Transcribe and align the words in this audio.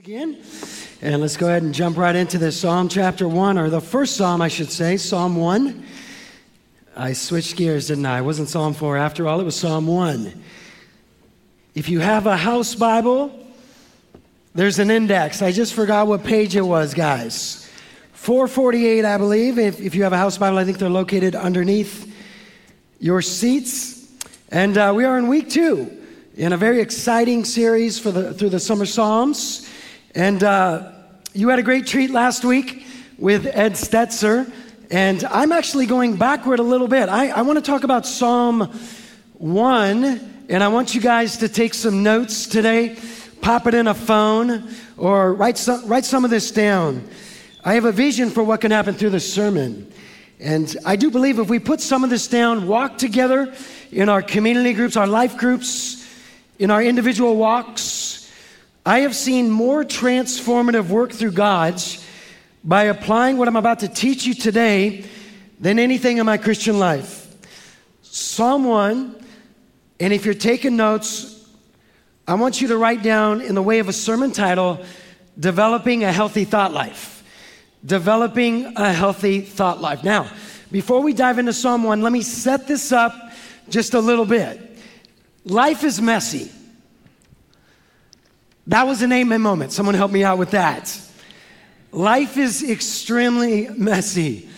again. 0.00 0.42
And 1.02 1.20
let's 1.20 1.36
go 1.36 1.46
ahead 1.46 1.62
and 1.62 1.74
jump 1.74 1.98
right 1.98 2.16
into 2.16 2.38
this 2.38 2.58
Psalm 2.58 2.88
chapter 2.88 3.28
1, 3.28 3.58
or 3.58 3.68
the 3.68 3.82
first 3.82 4.16
Psalm, 4.16 4.40
I 4.40 4.48
should 4.48 4.72
say, 4.72 4.96
Psalm 4.96 5.36
1. 5.36 5.84
I 6.96 7.12
switched 7.12 7.56
gears, 7.56 7.88
didn't 7.88 8.06
I? 8.06 8.20
It 8.20 8.22
wasn't 8.22 8.48
Psalm 8.48 8.72
4 8.72 8.96
after 8.96 9.28
all, 9.28 9.40
it 9.40 9.44
was 9.44 9.56
Psalm 9.56 9.86
1. 9.86 10.42
If 11.74 11.90
you 11.90 12.00
have 12.00 12.26
a 12.26 12.34
house 12.34 12.74
Bible, 12.74 13.46
there's 14.54 14.78
an 14.78 14.90
index. 14.90 15.42
I 15.42 15.52
just 15.52 15.74
forgot 15.74 16.06
what 16.06 16.24
page 16.24 16.56
it 16.56 16.62
was, 16.62 16.94
guys. 16.94 17.70
448, 18.14 19.04
I 19.04 19.18
believe. 19.18 19.58
If, 19.58 19.82
if 19.82 19.94
you 19.94 20.04
have 20.04 20.14
a 20.14 20.18
house 20.18 20.38
Bible, 20.38 20.56
I 20.56 20.64
think 20.64 20.78
they're 20.78 20.88
located 20.88 21.34
underneath 21.34 22.10
your 23.00 23.20
seats. 23.20 24.10
And 24.50 24.78
uh, 24.78 24.94
we 24.96 25.04
are 25.04 25.18
in 25.18 25.28
week 25.28 25.50
two 25.50 25.94
in 26.36 26.54
a 26.54 26.56
very 26.56 26.80
exciting 26.80 27.44
series 27.44 27.98
for 27.98 28.10
the, 28.10 28.32
through 28.32 28.48
the 28.48 28.60
summer 28.60 28.86
Psalms. 28.86 29.69
And 30.14 30.42
uh, 30.42 30.90
you 31.34 31.50
had 31.50 31.60
a 31.60 31.62
great 31.62 31.86
treat 31.86 32.10
last 32.10 32.44
week 32.44 32.84
with 33.16 33.46
Ed 33.46 33.74
Stetzer. 33.74 34.50
And 34.90 35.22
I'm 35.24 35.52
actually 35.52 35.86
going 35.86 36.16
backward 36.16 36.58
a 36.58 36.64
little 36.64 36.88
bit. 36.88 37.08
I, 37.08 37.28
I 37.28 37.42
want 37.42 37.58
to 37.58 37.64
talk 37.64 37.84
about 37.84 38.06
Psalm 38.06 38.76
1, 39.34 40.46
and 40.48 40.64
I 40.64 40.68
want 40.68 40.96
you 40.96 41.00
guys 41.00 41.36
to 41.38 41.48
take 41.48 41.74
some 41.74 42.02
notes 42.02 42.48
today. 42.48 42.98
Pop 43.40 43.68
it 43.68 43.74
in 43.74 43.86
a 43.86 43.94
phone 43.94 44.68
or 44.96 45.32
write 45.32 45.56
some, 45.56 45.86
write 45.86 46.04
some 46.04 46.24
of 46.24 46.30
this 46.30 46.50
down. 46.50 47.08
I 47.62 47.74
have 47.74 47.84
a 47.84 47.92
vision 47.92 48.30
for 48.30 48.42
what 48.42 48.60
can 48.60 48.72
happen 48.72 48.94
through 48.94 49.10
this 49.10 49.32
sermon. 49.32 49.92
And 50.40 50.76
I 50.84 50.96
do 50.96 51.12
believe 51.12 51.38
if 51.38 51.48
we 51.48 51.60
put 51.60 51.80
some 51.80 52.02
of 52.02 52.10
this 52.10 52.26
down, 52.26 52.66
walk 52.66 52.98
together 52.98 53.54
in 53.92 54.08
our 54.08 54.22
community 54.22 54.72
groups, 54.72 54.96
our 54.96 55.06
life 55.06 55.36
groups, 55.36 56.04
in 56.58 56.72
our 56.72 56.82
individual 56.82 57.36
walks, 57.36 57.99
I 58.84 59.00
have 59.00 59.14
seen 59.14 59.50
more 59.50 59.84
transformative 59.84 60.88
work 60.88 61.12
through 61.12 61.32
God's 61.32 62.04
by 62.64 62.84
applying 62.84 63.36
what 63.36 63.46
I'm 63.46 63.56
about 63.56 63.80
to 63.80 63.88
teach 63.88 64.24
you 64.24 64.34
today 64.34 65.04
than 65.58 65.78
anything 65.78 66.16
in 66.16 66.26
my 66.26 66.38
Christian 66.38 66.78
life. 66.78 67.26
Psalm 68.02 68.64
1, 68.64 69.24
and 70.00 70.12
if 70.12 70.24
you're 70.24 70.34
taking 70.34 70.76
notes, 70.76 71.46
I 72.26 72.34
want 72.34 72.60
you 72.60 72.68
to 72.68 72.76
write 72.76 73.02
down 73.02 73.42
in 73.42 73.54
the 73.54 73.62
way 73.62 73.80
of 73.80 73.88
a 73.88 73.92
sermon 73.92 74.32
title, 74.32 74.82
Developing 75.38 76.04
a 76.04 76.12
Healthy 76.12 76.44
Thought 76.44 76.72
Life. 76.72 77.22
Developing 77.84 78.72
a 78.76 78.92
Healthy 78.92 79.42
Thought 79.42 79.80
Life. 79.80 80.04
Now, 80.04 80.30
before 80.72 81.02
we 81.02 81.12
dive 81.12 81.38
into 81.38 81.52
Psalm 81.52 81.82
1, 81.82 82.00
let 82.00 82.12
me 82.12 82.22
set 82.22 82.66
this 82.66 82.92
up 82.92 83.14
just 83.68 83.92
a 83.94 84.00
little 84.00 84.24
bit. 84.24 84.78
Life 85.44 85.84
is 85.84 86.00
messy. 86.00 86.50
That 88.70 88.86
was 88.86 89.02
an 89.02 89.10
amen 89.10 89.40
moment. 89.40 89.72
Someone 89.72 89.96
help 89.96 90.12
me 90.12 90.22
out 90.22 90.38
with 90.38 90.52
that. 90.52 90.96
Life 91.90 92.36
is 92.36 92.62
extremely 92.62 93.68
messy. 93.68 94.48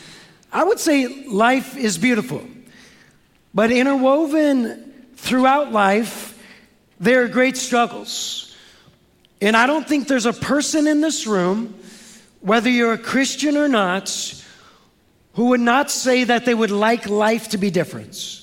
I 0.53 0.65
would 0.65 0.79
say 0.79 1.25
life 1.27 1.79
is 1.79 1.97
beautiful, 1.97 2.47
but 3.55 3.73
interwoven 3.73 5.07
throughout 5.17 5.73
life, 5.73 6.39
there 7.01 7.25
are 7.25 7.29
great 7.29 7.57
struggles. 7.57 8.55
And 9.41 9.57
I 9.57 9.67
don't 9.67 9.89
think 9.89 10.09
there's 10.09 10.27
a 10.27 10.35
person 10.35 10.87
in 10.87 11.01
this 11.01 11.27
room, 11.27 11.75
whether 12.43 12.69
you're 12.69 12.93
a 12.93 12.99
Christian 12.99 13.57
or 13.57 13.67
not, 13.67 14.11
who 15.37 15.47
would 15.47 15.61
not 15.61 15.91
say 15.91 16.25
that 16.25 16.45
they 16.45 16.55
would 16.55 16.71
like 16.71 17.09
life 17.09 17.49
to 17.49 17.57
be 17.57 17.71
different. 17.71 18.43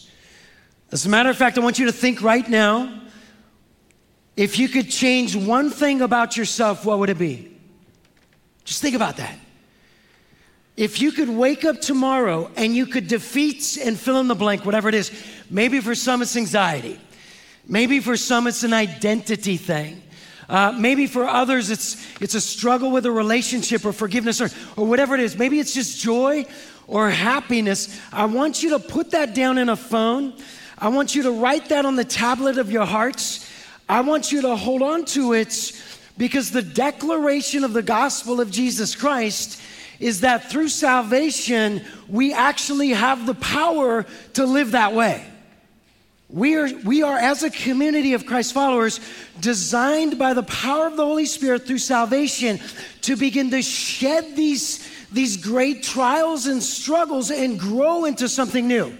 As 0.92 1.06
a 1.06 1.09
matter 1.09 1.30
of 1.30 1.38
fact, 1.38 1.59
I 1.59 1.61
want 1.61 1.78
you 1.78 1.86
to 1.86 1.92
think 1.92 2.23
right 2.23 2.50
now 2.50 2.98
if 4.40 4.58
you 4.58 4.70
could 4.70 4.90
change 4.90 5.36
one 5.36 5.70
thing 5.70 6.00
about 6.00 6.38
yourself, 6.38 6.86
what 6.86 6.98
would 7.00 7.09
it 7.09 7.18
be? 7.18 7.54
Just 8.64 8.82
think 8.82 8.95
about 8.95 9.18
that. 9.18 9.38
If 10.78 11.02
you 11.02 11.12
could 11.12 11.28
wake 11.28 11.66
up 11.66 11.82
tomorrow 11.82 12.50
and 12.55 12.73
you 12.73 12.86
could 12.86 13.10
defeat 13.10 13.77
and 13.83 14.00
fill 14.00 14.17
in 14.22 14.30
the 14.30 14.36
blank, 14.36 14.64
whatever 14.64 14.88
it 14.88 14.95
is, 14.95 15.11
maybe 15.50 15.82
for 15.82 15.94
some 15.94 16.22
it's 16.22 16.38
anxiety, 16.38 16.98
maybe 17.67 18.00
for 18.00 18.16
some 18.16 18.48
it's 18.48 18.64
an 18.64 18.72
identity 18.72 19.58
thing. 19.58 20.02
Uh, 20.48 20.71
maybe 20.71 21.06
for 21.06 21.26
others, 21.26 21.70
it's, 21.70 22.08
it's 22.21 22.33
a 22.33 22.39
struggle 22.39 22.92
with 22.92 23.06
a 23.06 23.11
relationship 23.11 23.83
or 23.83 23.92
forgiveness 23.92 24.39
or, 24.39 24.48
or 24.77 24.88
whatever 24.88 25.16
it 25.16 25.20
is. 25.20 25.38
Maybe 25.38 25.60
it's 25.60 25.73
just 25.73 26.00
joy 26.00 26.45
or 26.88 27.10
happiness. 27.10 28.00
I 28.14 28.23
want 28.23 28.64
you 28.64 28.70
to 28.70 28.80
put 28.80 29.11
that 29.11 29.36
down 29.36 29.58
in 29.58 29.67
a 29.67 29.76
phone. 29.76 30.33
I 30.77 30.88
want 30.88 31.14
you 31.14 31.23
to 31.23 31.32
write 31.32 31.67
that 31.70 31.86
on 31.86 31.98
the 31.98 32.06
tablet 32.06 32.58
of 32.58 32.71
your 32.71 32.86
hearts. 32.86 33.48
I 33.89 34.02
want 34.02 34.32
you 34.32 34.44
to 34.44 34.55
hold 34.55 34.83
on 34.83 35.04
to 35.05 35.33
it 35.33 35.73
because 36.16 36.52
the 36.52 36.61
declaration 36.61 37.64
of 37.64 37.73
the 37.73 37.82
gospel 37.82 38.39
of 38.39 38.52
Jesus 38.52 38.95
Christ 38.95 39.60
is 40.00 40.22
that 40.22 40.52
through 40.52 40.70
salvation, 40.70 41.83
we 42.08 42.32
actually 42.32 42.89
have 42.89 43.26
the 43.26 43.33
power 43.33 44.05
to 44.33 44.45
live 44.45 44.72
that 44.72 44.94
way. 44.94 45.26
We 46.30 46.55
are, 46.55 46.70
we 46.86 47.02
are, 47.02 47.17
as 47.17 47.42
a 47.42 47.50
community 47.50 48.14
of 48.14 48.27
Christ 48.27 48.54
followers, 48.54 49.00
designed 49.39 50.20
by 50.20 50.36
the 50.36 50.44
power 50.44 50.86
of 50.86 50.95
the 50.95 51.04
Holy 51.04 51.26
Spirit 51.26 51.66
through 51.66 51.80
salvation 51.80 52.60
to 53.02 53.16
begin 53.16 53.50
to 53.50 53.64
shed 53.64 54.36
these, 54.36 54.88
these 55.11 55.36
great 55.38 55.82
trials 55.82 56.45
and 56.45 56.61
struggles 56.61 57.32
and 57.32 57.60
grow 57.60 58.06
into 58.06 58.30
something 58.30 58.67
new. 58.67 58.95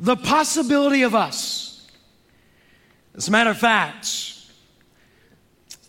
The 0.00 0.16
possibility 0.16 1.02
of 1.02 1.14
us 1.14 1.69
as 3.16 3.28
a 3.28 3.30
matter 3.30 3.50
of 3.50 3.58
fact, 3.58 4.06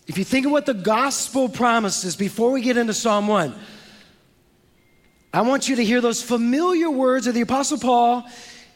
if 0.06 0.18
you 0.18 0.24
think 0.24 0.46
of 0.46 0.52
what 0.52 0.66
the 0.66 0.74
gospel 0.74 1.48
promises 1.48 2.16
before 2.16 2.50
we 2.50 2.60
get 2.60 2.76
into 2.76 2.92
Psalm 2.92 3.28
1, 3.28 3.54
I 5.32 5.40
want 5.42 5.68
you 5.68 5.76
to 5.76 5.84
hear 5.84 6.00
those 6.00 6.22
familiar 6.22 6.90
words 6.90 7.26
of 7.26 7.34
the 7.34 7.40
Apostle 7.40 7.78
Paul 7.78 8.28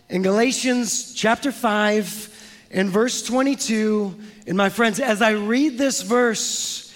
in 0.08 0.22
Galatians 0.22 1.12
chapter 1.12 1.52
5 1.52 2.68
and 2.70 2.88
verse 2.88 3.22
22. 3.22 4.18
And 4.46 4.56
my 4.56 4.68
friends, 4.68 5.00
as 5.00 5.20
I 5.20 5.32
read 5.32 5.76
this 5.76 6.02
verse, 6.02 6.94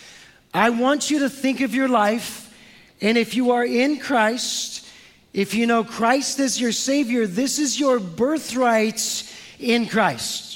I 0.55 0.71
want 0.71 1.11
you 1.11 1.21
to 1.21 1.29
think 1.29 1.61
of 1.61 1.75
your 1.75 1.89
life. 1.89 2.55
And 3.03 3.19
if 3.19 3.35
you 3.35 3.51
are 3.51 3.65
in 3.65 3.99
Christ, 3.99 4.87
if 5.33 5.55
you 5.55 5.67
know 5.67 5.85
Christ 5.85 6.41
as 6.41 6.61
your 6.61 6.73
Savior, 6.73 7.27
this 7.27 7.59
is 7.59 7.79
your 7.79 7.99
birthright 7.99 9.31
in 9.59 9.87
Christ. 9.87 10.50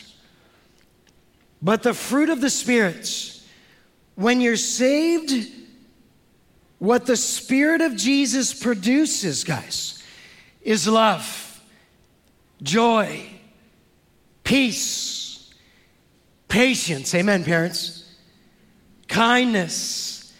But 1.64 1.82
the 1.82 1.94
fruit 1.94 2.28
of 2.28 2.42
the 2.42 2.50
Spirit, 2.50 3.40
when 4.16 4.42
you're 4.42 4.54
saved, 4.54 5.50
what 6.78 7.06
the 7.06 7.16
Spirit 7.16 7.80
of 7.80 7.96
Jesus 7.96 8.52
produces, 8.52 9.44
guys, 9.44 10.02
is 10.60 10.86
love, 10.86 11.62
joy, 12.62 13.26
peace, 14.44 15.50
patience. 16.48 17.14
Amen, 17.14 17.44
parents. 17.44 18.14
Kindness, 19.08 20.34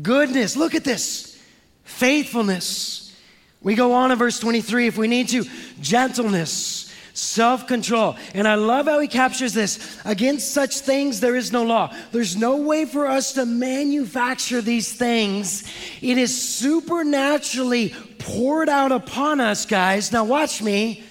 goodness. 0.00 0.56
Look 0.56 0.74
at 0.74 0.84
this. 0.84 1.38
Faithfulness. 1.84 3.14
We 3.60 3.74
go 3.74 3.92
on 3.92 4.12
in 4.12 4.16
verse 4.16 4.40
23 4.40 4.86
if 4.86 4.96
we 4.96 5.08
need 5.08 5.28
to. 5.28 5.44
Gentleness 5.82 6.79
self 7.20 7.66
control. 7.66 8.16
And 8.34 8.48
I 8.48 8.54
love 8.54 8.86
how 8.86 8.98
he 8.98 9.06
captures 9.06 9.52
this. 9.52 9.78
Against 10.04 10.52
such 10.52 10.80
things, 10.80 11.20
there 11.20 11.36
is 11.36 11.52
no 11.52 11.64
law. 11.64 11.94
There's 12.12 12.36
no 12.36 12.56
way 12.56 12.86
for 12.86 13.06
us 13.06 13.34
to 13.34 13.44
manufacture 13.44 14.62
these 14.62 14.92
things. 14.92 15.70
It 16.00 16.16
is 16.16 16.40
supernaturally 16.40 17.94
poured 18.18 18.68
out 18.68 18.90
upon 18.90 19.40
us, 19.40 19.66
guys. 19.66 20.12
Now, 20.12 20.24
watch 20.24 20.62
me. 20.62 21.04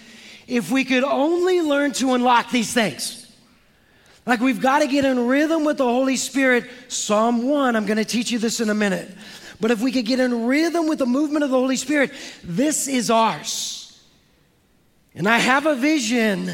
If 0.47 0.71
we 0.71 0.83
could 0.83 1.03
only 1.03 1.61
learn 1.61 1.91
to 1.93 2.15
unlock 2.15 2.49
these 2.49 2.73
things. 2.73 3.31
Like 4.25 4.39
we've 4.39 4.61
got 4.61 4.79
to 4.79 4.87
get 4.87 5.05
in 5.05 5.27
rhythm 5.27 5.63
with 5.63 5.77
the 5.77 5.85
Holy 5.85 6.15
Spirit. 6.15 6.65
Psalm 6.87 7.47
1, 7.47 7.75
I'm 7.75 7.85
going 7.85 7.97
to 7.97 8.05
teach 8.05 8.31
you 8.31 8.39
this 8.39 8.59
in 8.59 8.71
a 8.71 8.73
minute. 8.73 9.11
But 9.61 9.69
if 9.69 9.81
we 9.81 9.91
could 9.91 10.05
get 10.05 10.19
in 10.19 10.47
rhythm 10.47 10.87
with 10.87 10.99
the 10.99 11.05
movement 11.05 11.43
of 11.43 11.51
the 11.51 11.57
Holy 11.57 11.75
Spirit, 11.75 12.11
this 12.43 12.87
is 12.87 13.11
ours. 13.11 13.78
And 15.19 15.27
I 15.27 15.37
have 15.37 15.65
a 15.65 15.75
vision 15.75 16.49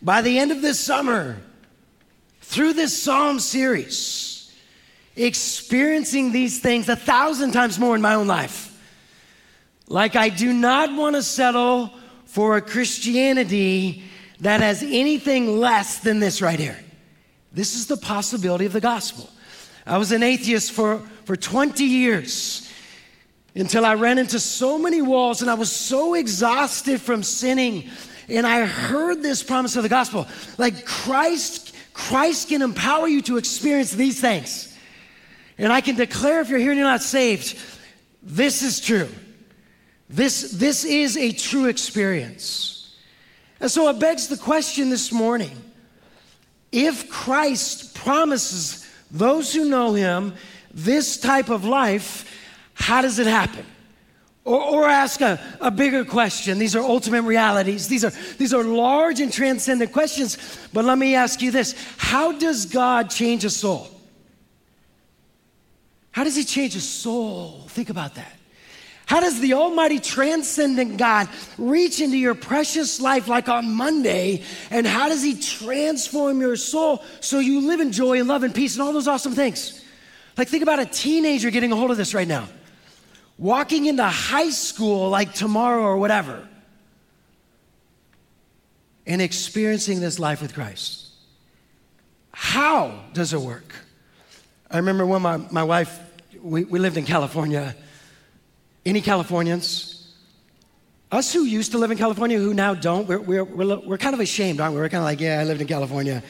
by 0.00 0.22
the 0.22 0.38
end 0.38 0.52
of 0.52 0.62
this 0.62 0.78
summer, 0.78 1.36
through 2.42 2.74
this 2.74 2.96
Psalm 2.96 3.40
series, 3.40 4.54
experiencing 5.16 6.30
these 6.30 6.60
things 6.60 6.88
a 6.88 6.94
thousand 6.94 7.50
times 7.50 7.76
more 7.76 7.96
in 7.96 8.00
my 8.00 8.14
own 8.14 8.28
life. 8.28 8.70
Like, 9.88 10.14
I 10.14 10.28
do 10.28 10.52
not 10.52 10.94
want 10.94 11.16
to 11.16 11.24
settle 11.24 11.90
for 12.26 12.56
a 12.56 12.62
Christianity 12.62 14.04
that 14.38 14.60
has 14.60 14.84
anything 14.84 15.58
less 15.58 15.98
than 15.98 16.20
this 16.20 16.40
right 16.40 16.60
here. 16.60 16.78
This 17.52 17.74
is 17.74 17.88
the 17.88 17.96
possibility 17.96 18.64
of 18.64 18.72
the 18.72 18.80
gospel. 18.80 19.28
I 19.84 19.98
was 19.98 20.12
an 20.12 20.22
atheist 20.22 20.70
for, 20.70 21.00
for 21.24 21.34
20 21.34 21.82
years 21.82 22.70
until 23.54 23.84
I 23.84 23.94
ran 23.94 24.18
into 24.18 24.40
so 24.40 24.78
many 24.78 25.00
walls 25.00 25.42
and 25.42 25.50
I 25.50 25.54
was 25.54 25.70
so 25.70 26.14
exhausted 26.14 27.00
from 27.00 27.22
sinning. 27.22 27.88
And 28.28 28.46
I 28.46 28.66
heard 28.66 29.22
this 29.22 29.42
promise 29.42 29.76
of 29.76 29.82
the 29.82 29.88
gospel 29.88 30.26
like 30.58 30.84
Christ, 30.84 31.74
Christ 31.92 32.48
can 32.48 32.62
empower 32.62 33.06
you 33.06 33.22
to 33.22 33.36
experience 33.36 33.92
these 33.92 34.20
things. 34.20 34.76
And 35.56 35.72
I 35.72 35.80
can 35.80 35.94
declare 35.94 36.40
if 36.40 36.48
you're 36.48 36.58
here 36.58 36.70
and 36.70 36.78
you're 36.78 36.88
not 36.88 37.02
saved, 37.02 37.56
this 38.22 38.62
is 38.62 38.80
true. 38.80 39.08
This, 40.08 40.52
this 40.52 40.84
is 40.84 41.16
a 41.16 41.32
true 41.32 41.66
experience. 41.66 42.96
And 43.60 43.70
so 43.70 43.88
it 43.88 43.98
begs 43.98 44.28
the 44.28 44.36
question 44.36 44.90
this 44.90 45.12
morning 45.12 45.56
if 46.72 47.08
Christ 47.08 47.94
promises 47.94 48.88
those 49.10 49.54
who 49.54 49.68
know 49.68 49.94
him 49.94 50.34
this 50.72 51.18
type 51.18 51.48
of 51.48 51.64
life, 51.64 52.33
how 52.74 53.02
does 53.02 53.18
it 53.18 53.26
happen? 53.26 53.64
Or, 54.44 54.60
or 54.60 54.88
ask 54.88 55.20
a, 55.22 55.40
a 55.60 55.70
bigger 55.70 56.04
question. 56.04 56.58
These 56.58 56.76
are 56.76 56.82
ultimate 56.82 57.22
realities. 57.22 57.88
These 57.88 58.04
are, 58.04 58.12
these 58.36 58.52
are 58.52 58.62
large 58.62 59.20
and 59.20 59.32
transcendent 59.32 59.92
questions. 59.92 60.36
But 60.72 60.84
let 60.84 60.98
me 60.98 61.14
ask 61.14 61.40
you 61.40 61.50
this 61.50 61.74
How 61.96 62.32
does 62.32 62.66
God 62.66 63.08
change 63.10 63.44
a 63.44 63.50
soul? 63.50 63.88
How 66.10 66.24
does 66.24 66.36
He 66.36 66.44
change 66.44 66.76
a 66.76 66.80
soul? 66.80 67.64
Think 67.68 67.88
about 67.88 68.16
that. 68.16 68.32
How 69.06 69.20
does 69.20 69.40
the 69.40 69.52
Almighty 69.54 69.98
Transcendent 69.98 70.96
God 70.96 71.28
reach 71.58 72.00
into 72.00 72.16
your 72.16 72.34
precious 72.34 73.00
life 73.00 73.28
like 73.28 73.48
on 73.48 73.74
Monday? 73.74 74.42
And 74.70 74.86
how 74.86 75.08
does 75.08 75.22
He 75.22 75.38
transform 75.38 76.40
your 76.40 76.56
soul 76.56 77.02
so 77.20 77.38
you 77.38 77.66
live 77.66 77.80
in 77.80 77.92
joy 77.92 78.18
and 78.18 78.28
love 78.28 78.42
and 78.42 78.54
peace 78.54 78.74
and 78.74 78.82
all 78.82 78.92
those 78.92 79.08
awesome 79.08 79.32
things? 79.32 79.82
Like, 80.36 80.48
think 80.48 80.62
about 80.62 80.80
a 80.80 80.86
teenager 80.86 81.50
getting 81.50 81.72
a 81.72 81.76
hold 81.76 81.90
of 81.90 81.96
this 81.96 82.14
right 82.14 82.28
now 82.28 82.48
walking 83.38 83.86
into 83.86 84.04
high 84.04 84.50
school 84.50 85.08
like 85.10 85.34
tomorrow 85.34 85.82
or 85.82 85.96
whatever, 85.96 86.48
and 89.06 89.20
experiencing 89.20 90.00
this 90.00 90.18
life 90.18 90.40
with 90.40 90.54
Christ. 90.54 91.08
How 92.32 93.04
does 93.12 93.32
it 93.32 93.40
work? 93.40 93.74
I 94.70 94.78
remember 94.78 95.06
when 95.06 95.22
my, 95.22 95.36
my 95.36 95.62
wife, 95.62 96.00
we, 96.42 96.64
we 96.64 96.78
lived 96.78 96.96
in 96.96 97.04
California. 97.04 97.76
Any 98.84 99.00
Californians? 99.00 100.12
Us 101.12 101.32
who 101.32 101.44
used 101.44 101.72
to 101.72 101.78
live 101.78 101.90
in 101.90 101.98
California 101.98 102.38
who 102.38 102.54
now 102.54 102.74
don't, 102.74 103.06
we're, 103.06 103.20
we're, 103.20 103.44
we're, 103.44 103.76
we're 103.80 103.98
kind 103.98 104.14
of 104.14 104.20
ashamed, 104.20 104.60
aren't 104.60 104.74
we? 104.74 104.80
We're 104.80 104.88
kind 104.88 105.02
of 105.02 105.04
like, 105.04 105.20
yeah, 105.20 105.40
I 105.40 105.44
lived 105.44 105.60
in 105.60 105.68
California. 105.68 106.22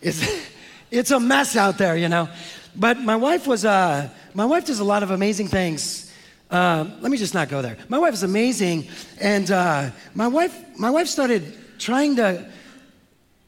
It's, 0.00 0.26
it's 0.90 1.10
a 1.10 1.20
mess 1.20 1.56
out 1.56 1.78
there, 1.78 1.96
you 1.96 2.08
know. 2.08 2.28
But 2.74 2.98
my 2.98 3.16
wife 3.16 3.46
was, 3.46 3.64
uh, 3.64 4.08
my 4.34 4.46
wife 4.46 4.64
does 4.64 4.80
a 4.80 4.84
lot 4.84 5.02
of 5.02 5.10
amazing 5.10 5.48
things 5.48 6.11
uh, 6.52 6.84
let 7.00 7.10
me 7.10 7.16
just 7.16 7.32
not 7.32 7.48
go 7.48 7.62
there. 7.62 7.78
My 7.88 7.98
wife 7.98 8.12
is 8.12 8.22
amazing, 8.22 8.88
and 9.18 9.50
uh, 9.50 9.90
my 10.14 10.28
wife, 10.28 10.54
my 10.78 10.90
wife 10.90 11.08
started 11.08 11.56
trying 11.78 12.16
to 12.16 12.46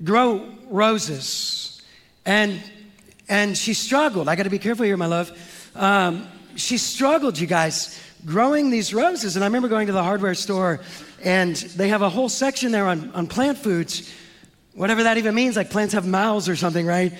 grow 0.02 0.48
roses, 0.70 1.82
and 2.24 2.60
and 3.28 3.56
she 3.56 3.74
struggled. 3.74 4.28
I 4.28 4.36
got 4.36 4.44
to 4.44 4.50
be 4.50 4.58
careful 4.58 4.86
here, 4.86 4.96
my 4.96 5.06
love. 5.06 5.30
Um, 5.74 6.26
she 6.56 6.78
struggled, 6.78 7.38
you 7.38 7.46
guys, 7.46 8.00
growing 8.24 8.70
these 8.70 8.94
roses. 8.94 9.36
And 9.36 9.44
I 9.44 9.48
remember 9.48 9.68
going 9.68 9.86
to 9.86 9.92
the 9.92 10.02
hardware 10.02 10.34
store, 10.34 10.80
and 11.22 11.56
they 11.56 11.88
have 11.88 12.02
a 12.02 12.08
whole 12.08 12.28
section 12.28 12.72
there 12.72 12.86
on, 12.86 13.10
on 13.12 13.26
plant 13.26 13.58
foods, 13.58 14.12
whatever 14.74 15.02
that 15.02 15.18
even 15.18 15.34
means. 15.34 15.56
Like 15.56 15.70
plants 15.70 15.94
have 15.94 16.06
mouths 16.06 16.48
or 16.48 16.56
something, 16.56 16.86
right? 16.86 17.12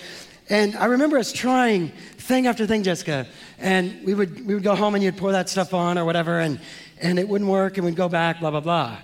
And 0.49 0.75
I 0.75 0.85
remember 0.85 1.17
us 1.17 1.31
trying 1.31 1.89
thing 2.17 2.45
after 2.45 2.67
thing, 2.67 2.83
Jessica. 2.83 3.27
And 3.57 4.05
we 4.05 4.13
would, 4.13 4.45
we 4.45 4.53
would 4.53 4.63
go 4.63 4.75
home 4.75 4.95
and 4.95 5.03
you'd 5.03 5.17
pour 5.17 5.31
that 5.31 5.49
stuff 5.49 5.73
on 5.73 5.97
or 5.97 6.05
whatever, 6.05 6.39
and, 6.39 6.59
and 7.01 7.17
it 7.17 7.27
wouldn't 7.27 7.49
work, 7.49 7.77
and 7.77 7.85
we'd 7.85 7.95
go 7.95 8.09
back, 8.09 8.39
blah, 8.39 8.51
blah, 8.51 8.59
blah. 8.59 8.97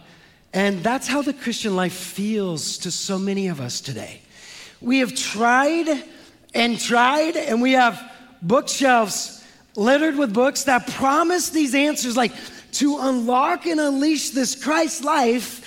And 0.54 0.84
that's 0.84 1.08
how 1.08 1.22
the 1.22 1.34
Christian 1.34 1.76
life 1.76 1.94
feels 1.94 2.78
to 2.80 2.92
so 2.92 3.18
many 3.18 3.48
of 3.48 3.62
us 3.62 3.82
today. 3.82 4.22
We 4.82 5.00
have 5.00 5.16
tried 5.16 6.04
and 6.54 6.80
tried, 6.80 7.38
and 7.38 7.62
we 7.62 7.72
have 7.74 8.12
bookshelves 8.42 9.44
littered 9.76 10.18
with 10.18 10.34
books 10.34 10.66
that 10.66 10.88
promise 10.88 11.50
these 11.50 11.74
answers, 11.74 12.18
like 12.18 12.34
to 12.74 12.98
unlock 13.00 13.66
and 13.66 13.80
unleash 13.80 14.32
this 14.32 14.62
Christ 14.62 15.04
life. 15.04 15.66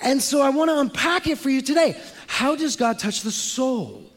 And 0.00 0.22
so 0.22 0.40
I 0.40 0.48
want 0.48 0.70
to 0.70 0.78
unpack 0.78 1.26
it 1.26 1.38
for 1.38 1.50
you 1.50 1.60
today. 1.60 2.00
How 2.26 2.56
does 2.56 2.76
God 2.76 2.98
touch 2.98 3.20
the 3.20 3.30
soul? 3.30 4.10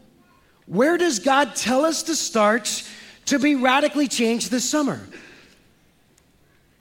Where 0.67 0.97
does 0.97 1.19
God 1.19 1.55
tell 1.55 1.85
us 1.85 2.03
to 2.03 2.15
start 2.15 2.83
to 3.25 3.39
be 3.39 3.55
radically 3.55 4.07
changed 4.07 4.51
this 4.51 4.69
summer? 4.69 5.01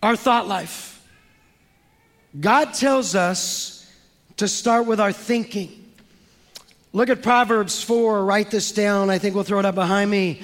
Our 0.02 0.16
thought 0.16 0.46
life. 0.46 1.02
God 2.38 2.74
tells 2.74 3.14
us 3.14 3.90
to 4.36 4.48
start 4.48 4.86
with 4.86 5.00
our 5.00 5.12
thinking. 5.12 5.84
Look 6.92 7.08
at 7.08 7.22
Proverbs 7.22 7.82
4, 7.82 8.24
write 8.24 8.50
this 8.50 8.72
down. 8.72 9.08
I 9.08 9.18
think 9.18 9.34
we'll 9.34 9.44
throw 9.44 9.60
it 9.60 9.64
up 9.64 9.74
behind 9.74 10.10
me. 10.10 10.42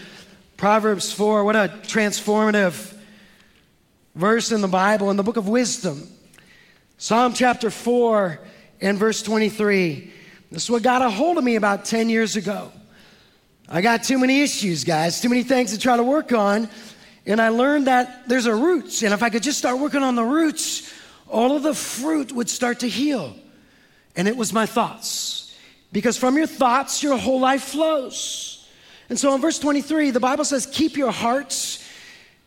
Proverbs 0.56 1.12
4, 1.12 1.44
what 1.44 1.56
a 1.56 1.68
transformative 1.82 2.96
verse 4.14 4.52
in 4.52 4.60
the 4.60 4.68
Bible, 4.68 5.10
in 5.10 5.16
the 5.16 5.22
book 5.22 5.36
of 5.36 5.48
wisdom. 5.48 6.08
Psalm 6.96 7.32
chapter 7.32 7.70
4 7.70 8.38
and 8.80 8.98
verse 8.98 9.22
23. 9.22 10.12
This 10.50 10.64
is 10.64 10.70
what 10.70 10.82
got 10.82 11.02
a 11.02 11.10
hold 11.10 11.38
of 11.38 11.44
me 11.44 11.56
about 11.56 11.84
10 11.84 12.08
years 12.08 12.36
ago. 12.36 12.70
I 13.68 13.80
got 13.80 14.02
too 14.02 14.18
many 14.18 14.42
issues, 14.42 14.84
guys, 14.84 15.20
too 15.20 15.28
many 15.28 15.42
things 15.42 15.72
to 15.72 15.78
try 15.78 15.96
to 15.96 16.02
work 16.02 16.32
on. 16.32 16.68
And 17.24 17.40
I 17.40 17.48
learned 17.48 17.86
that 17.86 18.28
there's 18.28 18.46
a 18.46 18.54
roots. 18.54 19.02
And 19.02 19.14
if 19.14 19.22
I 19.22 19.30
could 19.30 19.42
just 19.42 19.58
start 19.58 19.78
working 19.78 20.02
on 20.02 20.16
the 20.16 20.24
roots, 20.24 20.92
all 21.28 21.56
of 21.56 21.62
the 21.62 21.74
fruit 21.74 22.32
would 22.32 22.50
start 22.50 22.80
to 22.80 22.88
heal. 22.88 23.36
And 24.16 24.26
it 24.26 24.36
was 24.36 24.52
my 24.52 24.66
thoughts. 24.66 25.56
Because 25.92 26.16
from 26.16 26.36
your 26.36 26.46
thoughts, 26.46 27.02
your 27.02 27.16
whole 27.16 27.40
life 27.40 27.62
flows. 27.62 28.68
And 29.08 29.18
so 29.18 29.34
in 29.34 29.40
verse 29.40 29.58
23, 29.58 30.10
the 30.10 30.20
Bible 30.20 30.44
says, 30.44 30.66
Keep 30.66 30.96
your 30.96 31.12
hearts. 31.12 31.88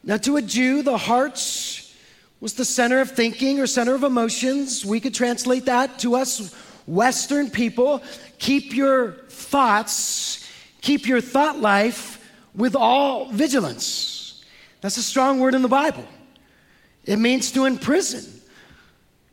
Now, 0.03 0.17
to 0.17 0.37
a 0.37 0.41
Jew, 0.41 0.83
the 0.83 0.97
hearts 0.97 1.93
was 2.39 2.53
the 2.53 2.65
center 2.65 2.99
of 2.99 3.11
thinking 3.11 3.59
or 3.59 3.67
center 3.67 3.95
of 3.95 4.03
emotions. 4.03 4.85
We 4.85 4.99
could 4.99 5.13
translate 5.13 5.65
that 5.65 5.99
to 5.99 6.15
us 6.15 6.53
Western 6.85 7.49
people. 7.49 8.03
Keep 8.37 8.75
your 8.75 9.13
thoughts 9.29 10.44
Keep 10.85 11.07
your 11.07 11.19
thought 11.19 11.59
life 11.59 12.23
with 12.53 12.75
all 12.75 13.31
vigilance. 13.31 14.43
That's 14.81 14.97
a 14.97 15.01
strong 15.01 15.39
word 15.39 15.55
in 15.55 15.63
the 15.63 15.67
Bible. 15.67 16.05
It 17.05 17.17
means 17.17 17.51
to 17.53 17.65
imprison, 17.65 18.23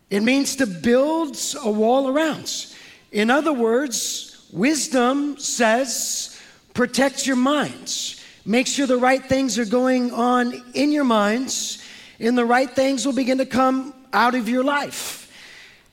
it 0.08 0.22
means 0.22 0.56
to 0.56 0.66
build 0.66 1.36
a 1.62 1.70
wall 1.70 2.08
around. 2.08 2.68
In 3.10 3.30
other 3.30 3.52
words, 3.52 4.48
wisdom 4.50 5.36
says 5.36 6.40
protect 6.72 7.26
your 7.26 7.36
minds. 7.36 8.24
Make 8.46 8.66
sure 8.66 8.86
the 8.86 8.96
right 8.96 9.22
things 9.22 9.58
are 9.58 9.66
going 9.66 10.10
on 10.10 10.54
in 10.72 10.90
your 10.90 11.04
minds, 11.04 11.86
and 12.18 12.36
the 12.36 12.46
right 12.46 12.70
things 12.70 13.04
will 13.04 13.12
begin 13.12 13.36
to 13.36 13.46
come 13.46 13.92
out 14.14 14.34
of 14.34 14.48
your 14.48 14.64
life. 14.64 15.30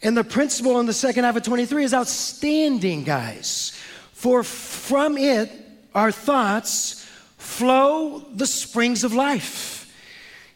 And 0.01 0.15
the 0.15 0.23
principle 0.23 0.79
in 0.79 0.85
the 0.85 0.93
second 0.93 1.25
half 1.25 1.35
of 1.35 1.43
23 1.43 1.83
is 1.83 1.93
outstanding, 1.93 3.03
guys. 3.03 3.73
For 4.19 4.43
from 4.43 5.17
it, 5.17 5.49
our 5.95 6.11
thoughts, 6.11 7.07
flow 7.37 8.19
the 8.19 8.45
springs 8.45 9.05
of 9.05 9.13
life. 9.13 9.95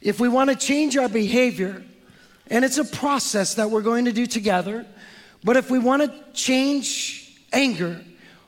If 0.01 0.19
we 0.19 0.27
want 0.27 0.49
to 0.49 0.55
change 0.57 0.97
our 0.97 1.07
behavior, 1.07 1.81
and 2.47 2.65
it's 2.65 2.77
a 2.77 2.83
process 2.83 3.53
that 3.53 3.71
we're 3.71 3.81
going 3.81 4.03
to 4.03 4.11
do 4.11 4.25
together, 4.25 4.85
but 5.45 5.55
if 5.55 5.71
we 5.71 5.79
want 5.79 6.01
to 6.01 6.33
change 6.33 7.39
anger, 7.53 8.01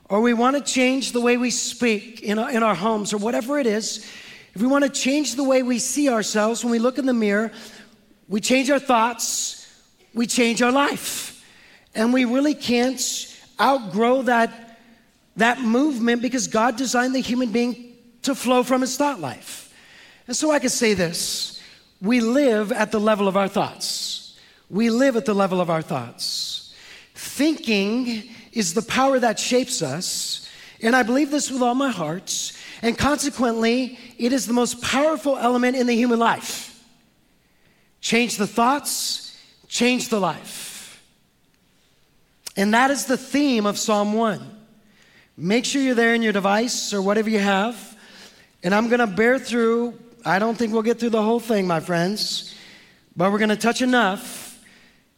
or 0.10 0.20
we 0.20 0.34
want 0.34 0.58
to 0.58 0.62
change 0.62 1.14
the 1.14 1.22
way 1.22 1.38
we 1.38 1.50
speak 1.50 2.22
in 2.22 2.38
our, 2.38 2.52
in 2.52 2.62
our 2.62 2.76
homes, 2.76 3.14
or 3.14 3.18
whatever 3.18 3.58
it 3.58 3.68
is, 3.68 4.00
if 4.54 4.62
we 4.62 4.68
want 4.68 4.84
to 4.84 4.90
change 4.90 5.36
the 5.36 5.46
way 5.46 5.64
we 5.64 5.80
see 5.80 6.10
ourselves 6.10 6.62
when 6.62 6.72
we 6.72 6.80
look 6.80 6.98
in 6.98 7.06
the 7.06 7.14
mirror, 7.14 7.54
we 8.28 8.42
change 8.42 8.70
our 8.70 8.80
thoughts, 8.80 9.66
we 10.14 10.28
change 10.28 10.62
our 10.62 10.74
life. 10.74 11.42
And 11.96 12.12
we 12.12 12.26
really 12.26 12.54
can't 12.54 13.02
outgrow 13.62 14.24
that 14.24 14.65
that 15.36 15.62
movement 15.62 16.22
because 16.22 16.48
God 16.48 16.78
designed 16.78 17.14
the 17.14 17.20
human 17.20 17.52
being 17.52 17.94
to 18.24 18.36
flow 18.36 18.64
from 18.64 18.82
his 18.82 18.98
thought 18.98 19.20
life. 19.20 19.74
And 20.28 20.36
so 20.36 20.52
I 20.52 20.60
could 20.60 20.72
say 20.72 20.94
this 20.94 21.62
we 22.02 22.20
live 22.20 22.72
at 22.72 22.92
the 22.92 23.00
level 23.00 23.28
of 23.28 23.38
our 23.38 23.48
thoughts. 23.48 24.38
We 24.70 24.90
live 24.90 25.16
at 25.16 25.26
the 25.26 25.34
level 25.34 25.62
of 25.62 25.70
our 25.70 25.82
thoughts. 25.82 26.74
Thinking 27.14 28.24
is 28.52 28.74
the 28.74 28.82
power 28.82 29.20
that 29.20 29.40
shapes 29.40 29.82
us, 29.82 30.50
and 30.82 30.96
I 30.96 31.04
believe 31.04 31.32
this 31.32 31.52
with 31.52 31.62
all 31.62 31.76
my 31.76 31.90
heart, 31.90 32.52
and 32.82 32.98
consequently, 32.98 33.98
it 34.18 34.34
is 34.34 34.48
the 34.48 34.54
most 34.54 34.82
powerful 34.82 35.38
element 35.38 35.76
in 35.76 35.88
the 35.88 35.96
human 35.96 36.20
life. 36.20 36.84
Change 38.02 38.38
the 38.38 38.48
thoughts, 38.48 39.40
change 39.68 40.10
the 40.10 40.20
life. 40.20 41.02
And 42.58 42.74
that 42.74 42.92
is 42.92 43.06
the 43.06 43.18
theme 43.18 43.66
of 43.66 43.78
Psalm 43.78 44.14
1. 44.14 44.55
Make 45.38 45.66
sure 45.66 45.82
you're 45.82 45.96
there 45.96 46.14
in 46.14 46.22
your 46.22 46.32
device 46.32 46.94
or 46.94 47.02
whatever 47.02 47.30
you 47.30 47.40
have. 47.40 47.98
And 48.64 48.74
I'm 48.74 48.88
going 48.88 49.00
to 49.00 49.08
bear 49.08 49.38
through. 49.38 50.00
I 50.24 50.40
don't 50.40 50.58
think 50.58 50.72
we'll 50.72 50.82
get 50.82 50.98
through 50.98 51.10
the 51.10 51.22
whole 51.22 51.42
thing, 51.42 51.68
my 51.68 51.82
friends, 51.82 52.56
but 53.18 53.32
we're 53.32 53.38
going 53.38 53.50
to 53.50 53.58
touch 53.58 53.82
enough 53.82 54.64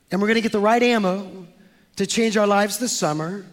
and 0.09 0.19
we're 0.19 0.27
going 0.27 0.35
to 0.35 0.41
get 0.41 0.51
the 0.51 0.59
right 0.59 0.81
ammo 0.81 1.45
to 1.97 2.07
change 2.07 2.35
our 2.35 2.47
lives 2.47 2.79
this 2.79 2.97
summer. 2.97 3.45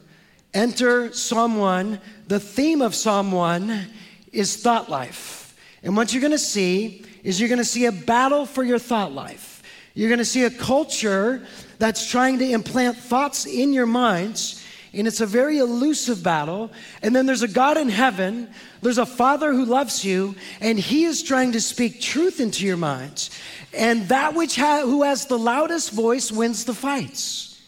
Enter 0.54 1.12
Psalm 1.12 1.59
1. 1.59 2.00
The 2.28 2.40
theme 2.40 2.80
of 2.80 2.94
Psalm 2.94 3.30
1 3.30 3.87
is 4.33 4.56
thought 4.56 4.88
life. 4.88 5.54
And 5.83 5.94
what 5.94 6.14
you're 6.14 6.23
going 6.23 6.30
to 6.30 6.38
see 6.38 7.04
is 7.23 7.38
you're 7.38 7.49
going 7.50 7.59
to 7.59 7.64
see 7.64 7.85
a 7.85 7.92
battle 7.92 8.47
for 8.47 8.64
your 8.64 8.78
thought 8.78 9.12
life. 9.12 9.62
You're 9.92 10.09
going 10.09 10.18
to 10.18 10.25
see 10.25 10.44
a 10.44 10.50
culture 10.50 11.47
that's 11.78 12.11
trying 12.11 12.38
to 12.38 12.50
implant 12.50 12.97
thoughts 12.97 13.44
in 13.44 13.75
your 13.75 13.87
minds 13.87 14.63
and 14.99 15.07
it's 15.07 15.21
a 15.21 15.27
very 15.27 15.59
elusive 15.59 16.23
battle. 16.23 16.71
And 17.03 17.15
then 17.15 17.27
there's 17.27 17.43
a 17.43 17.49
God 17.49 17.77
in 17.77 17.89
heaven, 17.89 18.49
there's 18.83 18.99
a 18.99 19.07
Father 19.07 19.53
who 19.53 19.65
loves 19.65 20.05
you, 20.05 20.35
and 20.61 20.79
He 20.79 21.05
is 21.05 21.23
trying 21.23 21.53
to 21.53 21.61
speak 21.61 22.01
truth 22.01 22.41
into 22.41 22.65
your 22.67 22.77
minds. 22.77 23.31
And 23.73 24.09
that 24.09 24.35
which 24.35 24.57
ha- 24.57 24.83
who 24.83 25.03
has 25.03 25.27
the 25.27 25.39
loudest 25.39 25.91
voice 25.91 26.31
wins 26.31 26.65
the 26.65 26.75
fights. 26.75 27.61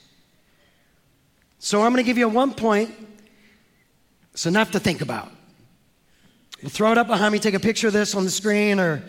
So 1.58 1.82
I'm 1.82 1.92
going 1.92 2.04
to 2.04 2.06
give 2.06 2.18
you 2.18 2.26
a 2.26 2.28
one 2.28 2.54
point. 2.54 2.94
It's 4.32 4.46
enough 4.46 4.72
to 4.72 4.80
think 4.80 5.00
about. 5.00 5.32
We'll 6.62 6.70
throw 6.70 6.92
it 6.92 6.98
up 6.98 7.06
behind 7.06 7.32
me, 7.32 7.38
take 7.38 7.54
a 7.54 7.60
picture 7.60 7.86
of 7.86 7.92
this 7.92 8.14
on 8.14 8.24
the 8.24 8.30
screen, 8.30 8.80
or 8.80 9.02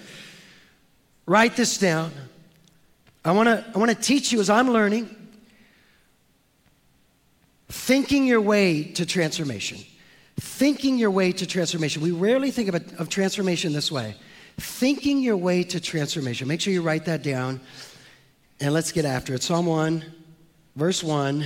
write 1.26 1.56
this 1.56 1.78
down. 1.78 2.12
I 3.24 3.32
want 3.32 3.48
to 3.48 3.66
I 3.76 3.78
want 3.78 3.92
to 3.92 3.96
teach 3.96 4.32
you 4.32 4.40
as 4.40 4.50
I'm 4.50 4.70
learning 4.70 5.17
thinking 7.70 8.26
your 8.26 8.42
way 8.42 8.84
to 8.84 9.06
transformation. 9.06 9.80
Thinking 10.40 10.98
your 10.98 11.12
way 11.12 11.32
to 11.32 11.46
transformation. 11.46 12.02
We 12.02 12.12
rarely 12.12 12.52
think 12.52 12.70
of, 12.70 13.10
transformation 13.10 13.74
this 13.74 13.92
way. 13.92 14.16
Thinking 14.58 15.20
your 15.20 15.38
way 15.38 15.64
to 15.64 15.80
transformation. 15.80 16.48
Make 16.48 16.62
sure 16.62 16.74
you 16.74 16.82
write 16.82 17.06
that 17.06 17.24
down 17.24 17.60
and 18.60 18.74
let's 18.74 18.92
get 18.92 19.06
after 19.06 19.34
it. 19.34 19.44
Psalm 19.44 19.66
1, 19.66 20.06
verse 20.76 21.04
1. 21.04 21.46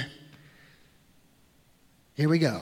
Here 2.16 2.30
we 2.30 2.40
go. 2.40 2.62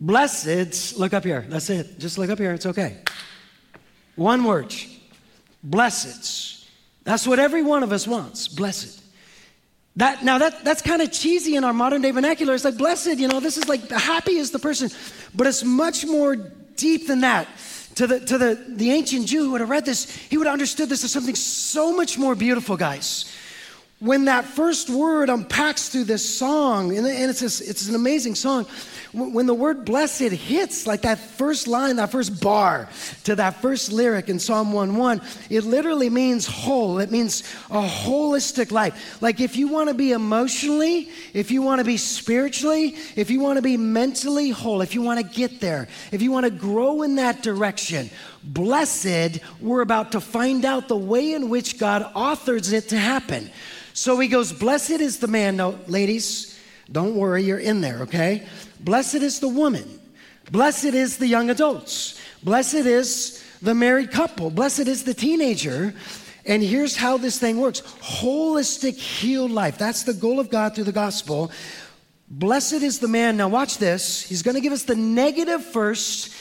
Blessed, 0.00 0.98
look 0.98 1.12
up 1.12 1.24
here. 1.24 1.44
That's 1.48 1.70
it. 1.70 1.98
Just 1.98 2.18
look 2.18 2.30
up 2.30 2.38
here. 2.38 2.52
It's 2.52 2.66
okay. 2.66 2.98
One 4.16 4.44
word. 4.44 4.74
Blessed. 5.62 6.68
That's 7.04 7.26
what 7.26 7.38
every 7.38 7.62
one 7.62 7.82
of 7.82 7.92
us 7.92 8.06
wants. 8.06 8.48
Blessed. 8.48 9.03
That, 9.96 10.24
now, 10.24 10.38
that, 10.38 10.64
that's 10.64 10.82
kind 10.82 11.02
of 11.02 11.12
cheesy 11.12 11.54
in 11.54 11.62
our 11.62 11.72
modern 11.72 12.02
day 12.02 12.10
vernacular. 12.10 12.54
It's 12.54 12.64
like, 12.64 12.76
blessed, 12.76 13.18
you 13.18 13.28
know, 13.28 13.38
this 13.38 13.56
is 13.56 13.68
like, 13.68 13.88
happy 13.90 14.36
is 14.36 14.50
the 14.50 14.58
person. 14.58 14.90
But 15.34 15.46
it's 15.46 15.62
much 15.62 16.04
more 16.04 16.34
deep 16.34 17.06
than 17.06 17.20
that. 17.20 17.46
To 17.96 18.08
the, 18.08 18.18
to 18.20 18.38
the, 18.38 18.64
the 18.66 18.90
ancient 18.90 19.26
Jew 19.26 19.44
who 19.44 19.50
would 19.52 19.60
have 19.60 19.70
read 19.70 19.84
this, 19.84 20.10
he 20.10 20.36
would 20.36 20.48
have 20.48 20.52
understood 20.52 20.88
this 20.88 21.04
as 21.04 21.12
something 21.12 21.36
so 21.36 21.94
much 21.94 22.18
more 22.18 22.34
beautiful, 22.34 22.76
guys. 22.76 23.32
When 24.04 24.26
that 24.26 24.44
first 24.44 24.90
word 24.90 25.30
unpacks 25.30 25.88
through 25.88 26.04
this 26.04 26.38
song, 26.38 26.94
and 26.94 27.06
it's, 27.06 27.40
a, 27.40 27.70
it's 27.70 27.88
an 27.88 27.94
amazing 27.94 28.34
song, 28.34 28.66
when 29.14 29.46
the 29.46 29.54
word 29.54 29.86
blessed 29.86 30.20
hits, 30.20 30.86
like 30.86 31.02
that 31.02 31.18
first 31.18 31.66
line, 31.66 31.96
that 31.96 32.10
first 32.10 32.42
bar 32.42 32.88
to 33.24 33.36
that 33.36 33.62
first 33.62 33.92
lyric 33.92 34.28
in 34.28 34.38
Psalm 34.38 34.72
1:1, 34.72 35.22
it 35.48 35.64
literally 35.64 36.10
means 36.10 36.46
whole. 36.46 36.98
It 36.98 37.10
means 37.10 37.44
a 37.70 37.80
holistic 37.80 38.72
life. 38.72 39.22
Like 39.22 39.40
if 39.40 39.56
you 39.56 39.68
want 39.68 39.88
to 39.88 39.94
be 39.94 40.12
emotionally, 40.12 41.08
if 41.32 41.50
you 41.50 41.62
want 41.62 41.78
to 41.78 41.84
be 41.84 41.96
spiritually, 41.96 42.96
if 43.16 43.30
you 43.30 43.40
want 43.40 43.56
to 43.56 43.62
be 43.62 43.78
mentally 43.78 44.50
whole, 44.50 44.82
if 44.82 44.94
you 44.94 45.00
want 45.00 45.18
to 45.18 45.26
get 45.26 45.60
there, 45.60 45.88
if 46.12 46.20
you 46.20 46.30
want 46.30 46.44
to 46.44 46.50
grow 46.50 47.02
in 47.02 47.14
that 47.14 47.42
direction, 47.42 48.10
blessed, 48.44 49.40
we're 49.60 49.80
about 49.80 50.12
to 50.12 50.20
find 50.20 50.64
out 50.64 50.88
the 50.88 50.96
way 50.96 51.32
in 51.32 51.48
which 51.48 51.78
God 51.78 52.10
authors 52.14 52.72
it 52.72 52.90
to 52.90 52.98
happen. 52.98 53.50
So 53.94 54.18
he 54.18 54.28
goes, 54.28 54.52
Blessed 54.52 54.90
is 54.90 55.18
the 55.18 55.28
man. 55.28 55.56
No, 55.56 55.78
ladies, 55.86 56.58
don't 56.90 57.14
worry, 57.16 57.42
you're 57.44 57.58
in 57.58 57.80
there, 57.80 58.00
okay? 58.02 58.46
Blessed 58.80 59.16
is 59.16 59.40
the 59.40 59.48
woman. 59.48 60.00
Blessed 60.50 60.84
is 60.84 61.16
the 61.16 61.26
young 61.26 61.48
adults. 61.48 62.20
Blessed 62.42 62.74
is 62.74 63.42
the 63.62 63.74
married 63.74 64.10
couple. 64.10 64.50
Blessed 64.50 64.80
is 64.80 65.04
the 65.04 65.14
teenager. 65.14 65.94
And 66.46 66.62
here's 66.62 66.94
how 66.94 67.16
this 67.16 67.38
thing 67.38 67.58
works 67.58 67.80
holistic, 67.80 68.96
healed 68.96 69.50
life. 69.50 69.78
That's 69.78 70.02
the 70.02 70.12
goal 70.12 70.38
of 70.38 70.50
God 70.50 70.74
through 70.74 70.84
the 70.84 70.92
gospel. 70.92 71.50
Blessed 72.28 72.74
is 72.74 72.98
the 72.98 73.08
man. 73.08 73.36
Now, 73.36 73.48
watch 73.48 73.78
this. 73.78 74.22
He's 74.22 74.42
going 74.42 74.54
to 74.54 74.60
give 74.60 74.72
us 74.72 74.82
the 74.82 74.96
negative 74.96 75.64
first 75.64 76.34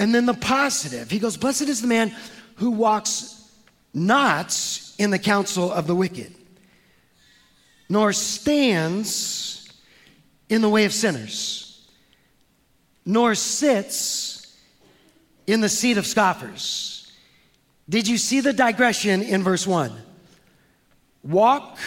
and 0.00 0.12
then 0.12 0.26
the 0.26 0.34
positive. 0.34 1.08
He 1.08 1.20
goes, 1.20 1.36
Blessed 1.36 1.68
is 1.68 1.80
the 1.80 1.86
man 1.86 2.12
who 2.56 2.72
walks 2.72 3.48
not 3.94 4.58
in 4.98 5.10
the 5.10 5.18
counsel 5.18 5.70
of 5.70 5.86
the 5.86 5.94
wicked, 5.94 6.34
nor 7.88 8.12
stands 8.12 9.68
in 10.48 10.60
the 10.60 10.68
way 10.68 10.84
of 10.84 10.92
sinners 10.92 11.60
nor 13.04 13.34
sits 13.34 14.56
in 15.46 15.60
the 15.60 15.68
seat 15.68 15.98
of 15.98 16.06
scoffers. 16.06 17.10
Did 17.88 18.06
you 18.06 18.18
see 18.18 18.40
the 18.40 18.52
digression 18.52 19.22
in 19.22 19.42
verse 19.42 19.66
1? 19.66 19.92
Walk, 21.24 21.78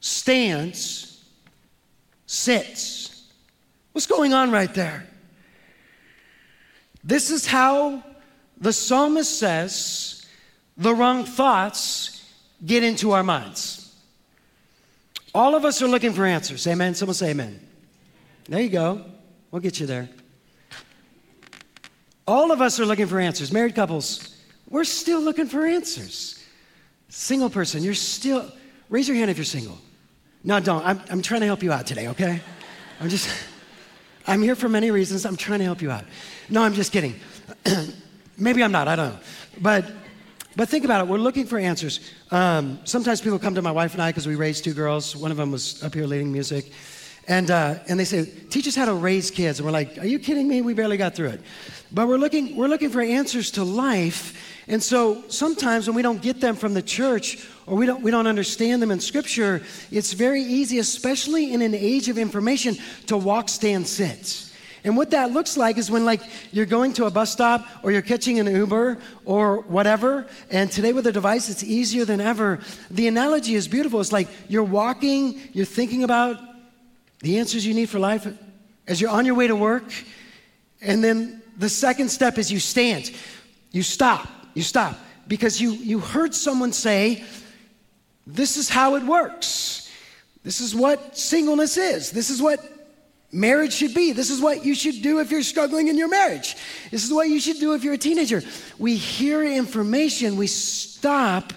stands, 0.00 1.22
sits. 2.26 3.30
What's 3.92 4.06
going 4.06 4.32
on 4.32 4.50
right 4.50 4.72
there? 4.72 5.06
This 7.04 7.30
is 7.30 7.46
how 7.46 8.02
the 8.58 8.72
psalmist 8.72 9.38
says 9.38 10.26
the 10.76 10.94
wrong 10.94 11.24
thoughts 11.24 12.24
get 12.64 12.82
into 12.82 13.12
our 13.12 13.22
minds. 13.22 13.94
All 15.34 15.54
of 15.54 15.64
us 15.64 15.82
are 15.82 15.88
looking 15.88 16.12
for 16.12 16.24
answers. 16.24 16.66
Amen. 16.66 16.94
Someone 16.94 17.14
say 17.14 17.30
amen. 17.30 17.58
There 18.48 18.60
you 18.60 18.68
go. 18.68 19.04
We'll 19.50 19.62
get 19.62 19.80
you 19.80 19.86
there. 19.86 20.08
All 22.26 22.52
of 22.52 22.60
us 22.60 22.78
are 22.78 22.86
looking 22.86 23.06
for 23.06 23.18
answers. 23.18 23.52
Married 23.52 23.74
couples, 23.74 24.36
we're 24.68 24.84
still 24.84 25.20
looking 25.20 25.46
for 25.46 25.66
answers. 25.66 26.42
Single 27.08 27.50
person, 27.50 27.82
you're 27.82 27.94
still, 27.94 28.50
raise 28.88 29.08
your 29.08 29.16
hand 29.16 29.30
if 29.30 29.36
you're 29.36 29.44
single. 29.44 29.78
No, 30.44 30.60
don't. 30.60 30.84
I'm, 30.84 31.00
I'm 31.10 31.22
trying 31.22 31.40
to 31.40 31.46
help 31.46 31.62
you 31.62 31.72
out 31.72 31.86
today, 31.86 32.08
okay? 32.08 32.40
I'm 33.00 33.08
just, 33.08 33.28
I'm 34.26 34.42
here 34.42 34.54
for 34.54 34.68
many 34.68 34.90
reasons. 34.90 35.26
I'm 35.26 35.36
trying 35.36 35.58
to 35.58 35.64
help 35.64 35.82
you 35.82 35.90
out. 35.90 36.04
No, 36.48 36.62
I'm 36.62 36.74
just 36.74 36.92
kidding. 36.92 37.14
Maybe 38.38 38.62
I'm 38.62 38.72
not, 38.72 38.88
I 38.88 38.96
don't 38.96 39.14
know. 39.14 39.20
But, 39.60 39.90
but 40.56 40.68
think 40.68 40.84
about 40.84 41.04
it. 41.04 41.10
We're 41.10 41.18
looking 41.18 41.46
for 41.46 41.58
answers. 41.58 42.00
Um, 42.30 42.78
sometimes 42.84 43.20
people 43.20 43.38
come 43.38 43.54
to 43.54 43.62
my 43.62 43.72
wife 43.72 43.94
and 43.94 44.02
I 44.02 44.10
because 44.10 44.26
we 44.26 44.34
raised 44.34 44.64
two 44.64 44.74
girls. 44.74 45.16
One 45.16 45.30
of 45.30 45.36
them 45.36 45.50
was 45.50 45.82
up 45.82 45.94
here 45.94 46.06
leading 46.06 46.32
music. 46.32 46.72
And, 47.28 47.50
uh, 47.50 47.76
and 47.88 48.00
they 48.00 48.04
say, 48.04 48.24
teach 48.24 48.66
us 48.66 48.74
how 48.74 48.84
to 48.84 48.94
raise 48.94 49.30
kids. 49.30 49.60
And 49.60 49.66
we're 49.66 49.72
like, 49.72 49.98
are 49.98 50.06
you 50.06 50.18
kidding 50.18 50.48
me? 50.48 50.60
We 50.60 50.74
barely 50.74 50.96
got 50.96 51.14
through 51.14 51.28
it. 51.28 51.40
But 51.92 52.08
we're 52.08 52.18
looking, 52.18 52.56
we're 52.56 52.68
looking 52.68 52.90
for 52.90 53.00
answers 53.00 53.52
to 53.52 53.64
life. 53.64 54.64
And 54.66 54.82
so 54.82 55.22
sometimes 55.28 55.86
when 55.86 55.94
we 55.94 56.02
don't 56.02 56.20
get 56.20 56.40
them 56.40 56.56
from 56.56 56.74
the 56.74 56.82
church 56.82 57.46
or 57.66 57.76
we 57.76 57.86
don't, 57.86 58.02
we 58.02 58.10
don't 58.10 58.26
understand 58.26 58.82
them 58.82 58.90
in 58.90 58.98
Scripture, 58.98 59.62
it's 59.90 60.14
very 60.14 60.42
easy, 60.42 60.78
especially 60.78 61.52
in 61.52 61.62
an 61.62 61.74
age 61.74 62.08
of 62.08 62.18
information, 62.18 62.76
to 63.06 63.16
walk, 63.16 63.48
stand, 63.48 63.86
sit. 63.86 64.48
And 64.84 64.96
what 64.96 65.10
that 65.10 65.30
looks 65.30 65.56
like 65.56 65.78
is 65.78 65.90
when 65.90 66.04
like 66.04 66.22
you're 66.50 66.66
going 66.66 66.92
to 66.94 67.04
a 67.04 67.10
bus 67.10 67.30
stop 67.30 67.64
or 67.84 67.92
you're 67.92 68.02
catching 68.02 68.40
an 68.40 68.52
Uber 68.52 68.98
or 69.24 69.60
whatever, 69.60 70.26
and 70.50 70.72
today 70.72 70.92
with 70.92 71.06
a 71.06 71.12
device 71.12 71.48
it's 71.48 71.62
easier 71.62 72.04
than 72.04 72.20
ever. 72.20 72.58
The 72.90 73.06
analogy 73.06 73.54
is 73.54 73.68
beautiful. 73.68 74.00
It's 74.00 74.10
like 74.10 74.28
you're 74.48 74.64
walking, 74.64 75.40
you're 75.52 75.66
thinking 75.66 76.02
about 76.02 76.36
the 77.22 77.38
answers 77.38 77.64
you 77.64 77.72
need 77.72 77.88
for 77.88 77.98
life 77.98 78.26
as 78.86 79.00
you're 79.00 79.10
on 79.10 79.24
your 79.24 79.34
way 79.34 79.46
to 79.46 79.56
work. 79.56 79.84
And 80.80 81.02
then 81.02 81.40
the 81.56 81.68
second 81.68 82.10
step 82.10 82.36
is 82.36 82.52
you 82.52 82.58
stand, 82.58 83.12
you 83.70 83.82
stop, 83.82 84.28
you 84.54 84.62
stop, 84.62 84.98
because 85.28 85.60
you, 85.60 85.70
you 85.70 86.00
heard 86.00 86.34
someone 86.34 86.72
say, 86.72 87.24
This 88.26 88.56
is 88.56 88.68
how 88.68 88.96
it 88.96 89.04
works. 89.04 89.90
This 90.42 90.60
is 90.60 90.74
what 90.74 91.16
singleness 91.16 91.76
is. 91.76 92.10
This 92.10 92.28
is 92.28 92.42
what 92.42 92.58
marriage 93.30 93.72
should 93.72 93.94
be. 93.94 94.10
This 94.10 94.28
is 94.28 94.40
what 94.40 94.64
you 94.64 94.74
should 94.74 95.00
do 95.02 95.20
if 95.20 95.30
you're 95.30 95.42
struggling 95.42 95.86
in 95.86 95.96
your 95.96 96.08
marriage. 96.08 96.56
This 96.90 97.04
is 97.04 97.12
what 97.12 97.28
you 97.28 97.38
should 97.38 97.60
do 97.60 97.74
if 97.74 97.84
you're 97.84 97.94
a 97.94 97.98
teenager. 97.98 98.42
We 98.78 98.96
hear 98.96 99.44
information, 99.44 100.36
we 100.36 100.48
stop 100.48 101.52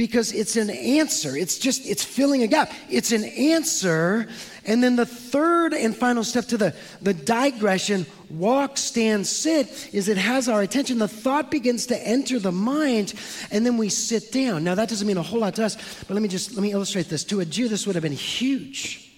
because 0.00 0.32
it's 0.32 0.56
an 0.56 0.70
answer. 0.70 1.36
It's 1.36 1.58
just, 1.58 1.84
it's 1.84 2.02
filling 2.02 2.42
a 2.42 2.46
gap. 2.46 2.72
It's 2.88 3.12
an 3.12 3.22
answer 3.22 4.26
and 4.64 4.82
then 4.82 4.96
the 4.96 5.04
third 5.04 5.74
and 5.74 5.94
final 5.94 6.24
step 6.24 6.46
to 6.46 6.56
the, 6.56 6.74
the 7.02 7.12
digression, 7.12 8.06
walk, 8.30 8.78
stand, 8.78 9.26
sit, 9.26 9.90
is 9.92 10.08
it 10.08 10.16
has 10.16 10.48
our 10.48 10.62
attention. 10.62 10.98
The 10.98 11.08
thought 11.08 11.50
begins 11.50 11.86
to 11.86 12.06
enter 12.06 12.38
the 12.38 12.52
mind, 12.52 13.12
and 13.50 13.66
then 13.66 13.76
we 13.76 13.90
sit 13.90 14.32
down. 14.32 14.64
Now 14.64 14.74
that 14.74 14.88
doesn't 14.88 15.06
mean 15.06 15.16
a 15.18 15.22
whole 15.22 15.40
lot 15.40 15.54
to 15.56 15.64
us, 15.64 15.76
but 16.04 16.14
let 16.14 16.22
me 16.22 16.28
just 16.28 16.54
let 16.54 16.62
me 16.62 16.72
illustrate 16.72 17.08
this. 17.08 17.24
To 17.24 17.40
a 17.40 17.44
Jew, 17.44 17.68
this 17.68 17.86
would 17.86 17.94
have 17.96 18.02
been 18.02 18.12
huge. 18.12 19.10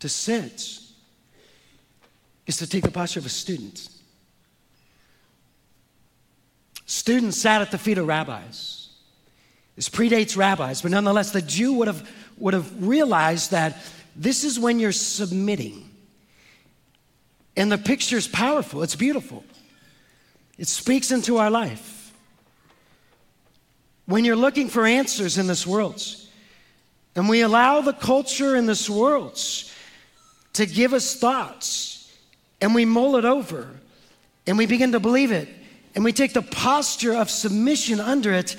To 0.00 0.08
sit 0.08 0.78
is 2.46 2.56
to 2.58 2.66
take 2.66 2.84
the 2.84 2.90
posture 2.90 3.20
of 3.20 3.26
a 3.26 3.30
student. 3.30 3.88
Students 6.86 7.38
sat 7.38 7.60
at 7.60 7.70
the 7.70 7.78
feet 7.78 7.98
of 7.98 8.06
rabbis. 8.06 8.83
This 9.76 9.88
predates 9.88 10.36
rabbis, 10.36 10.82
but 10.82 10.92
nonetheless, 10.92 11.32
the 11.32 11.42
Jew 11.42 11.74
would 11.74 11.88
have 11.88 12.08
would 12.38 12.54
have 12.54 12.86
realized 12.86 13.50
that 13.50 13.76
this 14.16 14.44
is 14.44 14.58
when 14.58 14.78
you're 14.78 14.92
submitting. 14.92 15.90
And 17.56 17.70
the 17.70 17.78
picture 17.78 18.16
is 18.16 18.26
powerful, 18.26 18.82
it's 18.82 18.96
beautiful, 18.96 19.44
it 20.58 20.68
speaks 20.68 21.10
into 21.10 21.38
our 21.38 21.50
life. 21.50 22.12
When 24.06 24.24
you're 24.24 24.36
looking 24.36 24.68
for 24.68 24.84
answers 24.84 25.38
in 25.38 25.46
this 25.46 25.66
world, 25.66 26.02
and 27.16 27.28
we 27.28 27.40
allow 27.40 27.80
the 27.80 27.92
culture 27.92 28.56
in 28.56 28.66
this 28.66 28.90
world 28.90 29.40
to 30.54 30.66
give 30.66 30.92
us 30.92 31.16
thoughts, 31.16 32.12
and 32.60 32.74
we 32.74 32.84
mull 32.84 33.16
it 33.16 33.24
over, 33.24 33.68
and 34.46 34.58
we 34.58 34.66
begin 34.66 34.92
to 34.92 35.00
believe 35.00 35.32
it, 35.32 35.48
and 35.94 36.04
we 36.04 36.12
take 36.12 36.32
the 36.32 36.42
posture 36.42 37.14
of 37.14 37.30
submission 37.30 38.00
under 38.00 38.32
it, 38.32 38.56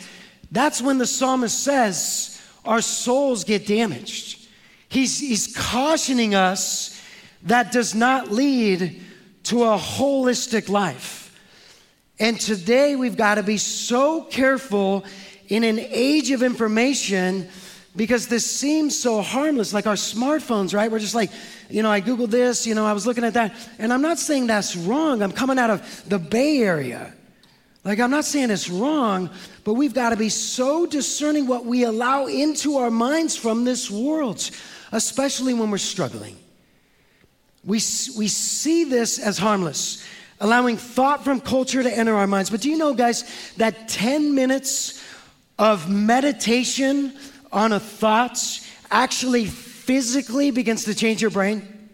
that's 0.56 0.82
when 0.82 0.98
the 0.98 1.06
psalmist 1.06 1.64
says 1.64 2.42
our 2.64 2.82
souls 2.82 3.44
get 3.44 3.68
damaged. 3.68 4.48
He's, 4.90 5.20
he's 5.20 5.56
cautioning 5.56 6.34
us 6.36 7.02
that 7.44 7.72
does 7.72 7.94
not 7.94 8.32
lead 8.32 9.02
to 9.44 9.64
a 9.64 9.78
holistic 9.78 10.70
life. 10.70 11.22
And 12.20 12.40
today 12.40 12.96
we've 12.96 13.18
got 13.18 13.36
to 13.36 13.44
be 13.44 13.58
so 13.58 14.24
careful 14.24 15.04
in 15.50 15.64
an 15.64 15.78
age 15.80 16.32
of 16.32 16.42
information 16.42 17.50
because 17.96 18.28
this 18.28 18.50
seems 18.50 18.98
so 18.98 19.22
harmless, 19.22 19.74
like 19.74 19.88
our 19.88 19.96
smartphones, 19.96 20.74
right? 20.74 20.92
We're 20.92 21.00
just 21.00 21.16
like, 21.16 21.32
you 21.70 21.84
know, 21.84 21.92
I 21.92 22.02
Googled 22.02 22.30
this, 22.30 22.66
you 22.66 22.76
know, 22.76 22.86
I 22.86 22.94
was 22.94 23.06
looking 23.06 23.24
at 23.24 23.34
that. 23.36 23.54
And 23.80 23.94
I'm 23.94 24.02
not 24.02 24.20
saying 24.20 24.48
that's 24.48 24.76
wrong. 24.76 25.22
I'm 25.22 25.32
coming 25.32 25.60
out 25.60 25.70
of 25.70 26.10
the 26.10 26.20
Bay 26.20 26.60
Area. 26.60 27.14
Like, 27.86 28.00
I'm 28.00 28.10
not 28.10 28.25
saying 28.25 28.50
it's 28.50 28.68
wrong, 28.68 29.30
but 29.63 29.75
we've 29.75 29.94
got 29.94 30.10
to 30.10 30.18
be 30.18 30.30
so 30.30 30.88
discerning 30.88 31.46
what 31.46 31.65
we 31.65 31.84
allow 31.84 32.25
into 32.25 32.77
our 32.77 32.89
minds 32.89 33.36
from 33.36 33.63
this 33.63 33.92
world, 33.92 34.50
especially 34.92 35.54
when 35.54 35.70
we're 35.70 35.77
struggling. 35.77 36.36
We, 37.63 37.75
we 37.75 38.27
see 38.27 38.86
this 38.86 39.20
as 39.20 39.38
harmless, 39.38 40.04
allowing 40.39 40.77
thought 40.77 41.24
from 41.24 41.39
culture 41.39 41.84
to 41.84 41.96
enter 41.96 42.15
our 42.15 42.25
minds. 42.25 42.50
But 42.50 42.62
do 42.62 42.72
you 42.72 42.77
know, 42.77 42.96
guys, 42.96 43.24
that 43.58 43.88
10 43.88 44.34
minutes 44.34 45.04
of 45.60 45.88
meditation 45.88 47.13
on 47.51 47.72
a 47.72 47.80
thought 47.80 48.39
actually 48.89 49.46
physically 49.46 50.50
begins 50.50 50.86
to 50.86 50.96
change 50.96 51.22
your 51.22 51.32
brain? 51.32 51.89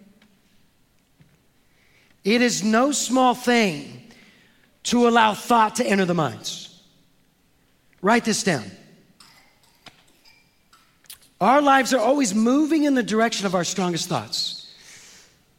It 2.23 2.41
is 2.41 2.63
no 2.63 2.93
small 2.93 3.35
thing 3.35 4.00
to 4.83 5.07
allow 5.07 5.33
thought 5.33 5.75
to 5.75 5.85
enter 5.85 6.05
the 6.05 6.13
minds. 6.13 6.81
Write 8.01 8.25
this 8.25 8.43
down. 8.43 8.65
Our 11.39 11.61
lives 11.61 11.93
are 11.93 11.99
always 11.99 12.35
moving 12.35 12.83
in 12.83 12.93
the 12.93 13.03
direction 13.03 13.45
of 13.45 13.55
our 13.55 13.63
strongest 13.63 14.07
thoughts. 14.07 14.61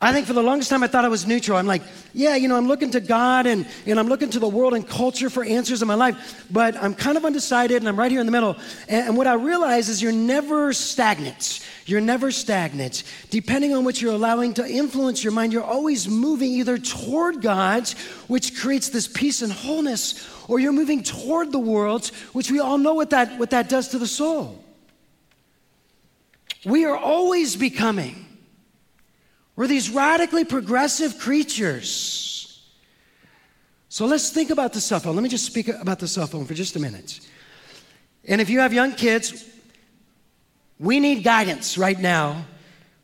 I 0.01 0.13
think 0.13 0.27
for 0.27 0.33
the 0.33 0.43
longest 0.43 0.69
time 0.69 0.83
I 0.83 0.89
thought 0.89 1.05
I 1.05 1.09
was 1.09 1.29
neutral. 1.29 1.57
I'm 1.57 1.67
like, 1.69 1.83
yeah, 2.13 2.35
you 2.35 2.49
know, 2.49 2.57
I'm 2.57 2.67
looking 2.67 2.91
to 2.91 3.01
God 3.01 3.47
and, 3.47 3.67
and 3.87 4.01
I'm 4.01 4.09
looking 4.09 4.31
to 4.31 4.41
the 4.41 4.49
world 4.49 4.75
and 4.75 4.87
culture 4.87 5.31
for 5.31 5.45
answers 5.45 5.81
in 5.81 5.87
my 5.87 5.95
life, 5.95 6.45
but 6.51 6.77
I'm 6.77 6.93
kind 6.93 7.17
of 7.17 7.25
undecided 7.25 7.77
and 7.77 7.89
I'm 7.89 7.97
right 7.97 8.11
here 8.11 8.19
in 8.19 8.27
the 8.27 8.33
middle. 8.33 8.57
And, 8.89 9.09
and 9.09 9.17
what 9.17 9.29
I 9.29 9.35
realize 9.35 9.89
is 9.89 10.03
you're 10.03 10.11
never 10.11 10.73
stagnant. 10.73 11.65
You're 11.87 12.01
never 12.01 12.31
stagnant. 12.31 13.03
Depending 13.31 13.75
on 13.75 13.85
what 13.85 14.01
you're 14.01 14.15
allowing 14.15 14.55
to 14.55 14.67
influence 14.67 15.23
your 15.25 15.33
mind, 15.33 15.53
you're 15.53 15.65
always 15.65 16.09
moving 16.09 16.53
either 16.53 16.79
toward 16.79 17.43
God, 17.43 17.89
which 18.29 18.59
creates 18.59 18.91
this 18.91 19.09
peace 19.09 19.43
and 19.43 19.53
wholeness, 19.53 20.29
or 20.49 20.61
you're 20.61 20.73
moving 20.73 21.03
toward 21.03 21.53
the 21.53 21.59
world, 21.59 22.07
which 22.33 22.51
we 22.51 22.61
all 22.61 22.79
know 22.79 22.95
what 22.95 23.11
that, 23.11 23.39
what 23.39 23.51
that 23.51 23.69
does 23.69 23.89
to 23.89 23.99
the 23.99 24.07
soul. 24.07 24.65
We 26.65 26.85
are 26.85 26.97
always 26.97 27.57
becoming. 27.57 28.27
We're 29.57 29.67
these 29.67 29.91
radically 29.91 30.45
progressive 30.45 31.19
creatures. 31.19 32.39
So 33.89 34.07
let's 34.07 34.31
think 34.31 34.51
about 34.51 34.73
the 34.73 34.81
cell 34.81 35.01
phone. 35.01 35.15
Let 35.17 35.23
me 35.23 35.29
just 35.29 35.45
speak 35.45 35.69
about 35.69 35.99
the 35.99 36.09
cell 36.09 36.27
phone 36.27 36.47
for 36.47 36.55
just 36.55 36.77
a 36.77 36.79
minute. 36.79 37.21
And 38.27 38.41
if 38.41 38.49
you 38.49 38.61
have 38.61 38.73
young 38.73 38.93
kids, 38.93 39.52
we 40.83 40.99
need 40.99 41.23
guidance 41.23 41.79
right 41.79 41.99
now 41.99 42.45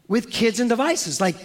with 0.08 0.30
kids 0.30 0.58
and 0.58 0.68
devices. 0.68 1.20
Like 1.20 1.36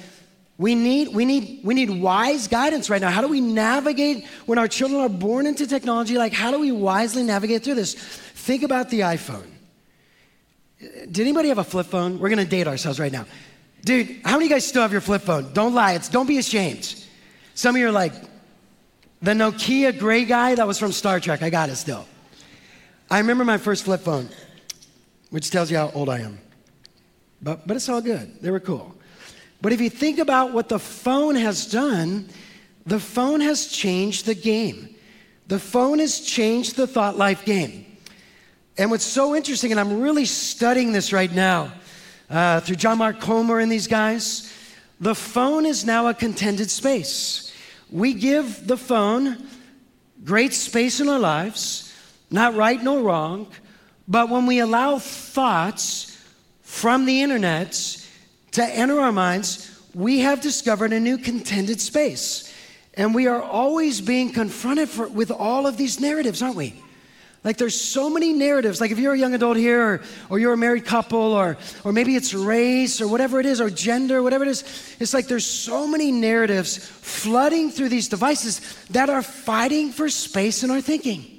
we 0.58 0.74
need, 0.74 1.10
we 1.10 1.26
need, 1.26 1.62
we 1.63 1.76
need 1.76 1.89
wise 1.91 2.48
guidance 2.48 2.89
right 2.89 3.00
now. 3.00 3.12
How 3.12 3.22
do 3.22 3.28
we 3.28 3.39
navigate 3.39 4.26
when 4.48 4.58
our 4.58 4.67
children 4.67 5.00
are 5.00 5.10
born 5.10 5.46
into 5.46 5.67
technology? 5.67 6.17
Like, 6.17 6.34
how 6.34 6.50
do 6.50 6.60
we 6.60 6.72
wisely 6.72 7.22
navigate 7.22 7.63
through 7.63 7.76
this? 7.76 7.93
Think 7.93 8.63
about 8.63 8.89
the 8.89 9.02
iPhone. 9.02 9.46
Did 10.80 11.19
anybody 11.19 11.50
have 11.50 11.60
a 11.60 11.63
flip 11.63 11.86
phone? 11.86 12.17
We're 12.19 12.30
gonna 12.30 12.46
date 12.46 12.67
ourselves 12.67 13.00
right 13.00 13.12
now. 13.12 13.26
Dude, 13.86 14.22
how 14.24 14.32
many 14.32 14.46
of 14.46 14.50
you 14.50 14.56
guys 14.56 14.65
still 14.65 14.82
have 14.82 14.91
your 14.91 15.02
flip 15.02 15.22
phone? 15.22 15.54
Don't 15.54 15.74
lie. 15.74 15.93
It's 15.93 16.10
don't 16.10 16.28
be 16.28 16.39
ashamed. 16.39 16.96
Some 17.54 17.76
of 17.76 17.80
you 17.80 17.88
are 17.88 17.91
like, 17.91 18.13
the 19.22 19.32
Nokia 19.32 19.98
gray 19.98 20.26
guy 20.26 20.56
that 20.56 20.67
was 20.67 20.80
from 20.80 20.91
Star 20.91 21.19
Trek. 21.19 21.43
I 21.43 21.50
got 21.50 21.69
it 21.69 21.76
still. 21.76 22.06
I 23.10 23.19
remember 23.19 23.46
my 23.46 23.58
first 23.58 23.86
flip 23.86 24.02
phone, 24.02 24.30
which 25.34 25.50
tells 25.50 25.72
you 25.72 25.78
how 25.78 25.89
old 25.96 26.10
I 26.10 26.19
am. 26.19 26.38
But, 27.41 27.67
but 27.67 27.76
it's 27.76 27.89
all 27.89 28.02
good. 28.02 28.39
They 28.39 28.52
were 28.52 28.60
cool. 28.60 28.93
But 29.63 29.74
if 29.74 29.82
you 29.82 29.89
think 29.89 30.19
about 30.19 30.54
what 30.54 30.69
the 30.69 30.78
phone 30.78 31.34
has 31.34 31.65
done, 31.65 32.30
the 32.86 33.00
phone 33.00 33.41
has 33.41 33.65
changed 33.65 34.28
the 34.28 34.36
game. 34.36 34.96
The 35.48 35.58
phone 35.58 35.98
has 35.98 36.19
changed 36.19 36.76
the 36.76 36.86
thought 36.86 37.17
life 37.17 37.46
game. 37.46 37.84
And 38.78 38.91
what's 38.91 39.06
so 39.06 39.36
interesting, 39.36 39.72
and 39.72 39.80
I'm 39.80 40.02
really 40.02 40.26
studying 40.26 40.91
this 40.91 41.12
right 41.12 41.34
now, 41.34 41.74
uh, 42.30 42.60
through 42.60 42.76
John 42.76 43.00
Mark 43.00 43.19
Comer 43.19 43.58
and 43.58 43.72
these 43.72 43.88
guys, 43.88 44.54
the 45.00 45.15
phone 45.15 45.65
is 45.65 45.84
now 45.84 46.10
a 46.10 46.13
contended 46.13 46.69
space. 46.69 47.52
We 47.89 48.13
give 48.13 48.67
the 48.67 48.78
phone 48.78 49.48
great 50.24 50.54
space 50.54 51.00
in 51.00 51.10
our 51.10 51.17
lives, 51.17 51.91
not 52.30 52.54
right 52.54 52.82
nor 52.84 53.02
wrong, 53.02 53.48
but 54.07 54.29
when 54.29 54.45
we 54.45 54.59
allow 54.59 54.99
thoughts 54.99 56.17
from 56.61 57.05
the 57.05 57.21
internet 57.21 57.73
to 58.51 58.63
enter 58.63 58.99
our 58.99 59.11
minds, 59.11 59.69
we 59.93 60.19
have 60.19 60.41
discovered 60.41 60.93
a 60.93 60.99
new 60.99 61.17
contended 61.17 61.79
space. 61.79 62.51
And 62.95 63.15
we 63.15 63.27
are 63.27 63.41
always 63.41 64.01
being 64.01 64.31
confronted 64.31 64.89
for, 64.89 65.07
with 65.07 65.31
all 65.31 65.65
of 65.65 65.77
these 65.77 65.99
narratives, 65.99 66.41
aren't 66.41 66.55
we? 66.55 66.75
Like 67.43 67.57
there's 67.57 67.79
so 67.79 68.09
many 68.09 68.31
narratives. 68.31 68.79
Like 68.79 68.91
if 68.91 68.99
you're 68.99 69.13
a 69.13 69.17
young 69.17 69.33
adult 69.33 69.57
here, 69.57 69.81
or, 69.81 70.01
or 70.29 70.39
you're 70.39 70.53
a 70.53 70.57
married 70.57 70.85
couple, 70.85 71.19
or, 71.19 71.57
or 71.83 71.91
maybe 71.91 72.15
it's 72.15 72.33
race, 72.33 73.01
or 73.01 73.07
whatever 73.07 73.39
it 73.39 73.45
is, 73.45 73.59
or 73.59 73.69
gender, 73.69 74.23
whatever 74.23 74.45
it 74.45 74.49
is, 74.49 74.95
it's 74.99 75.13
like 75.13 75.27
there's 75.27 75.45
so 75.45 75.85
many 75.85 76.11
narratives 76.11 76.77
flooding 76.77 77.69
through 77.69 77.89
these 77.89 78.07
devices 78.07 78.61
that 78.91 79.09
are 79.09 79.21
fighting 79.21 79.91
for 79.91 80.07
space 80.09 80.63
in 80.63 80.71
our 80.71 80.81
thinking. 80.81 81.33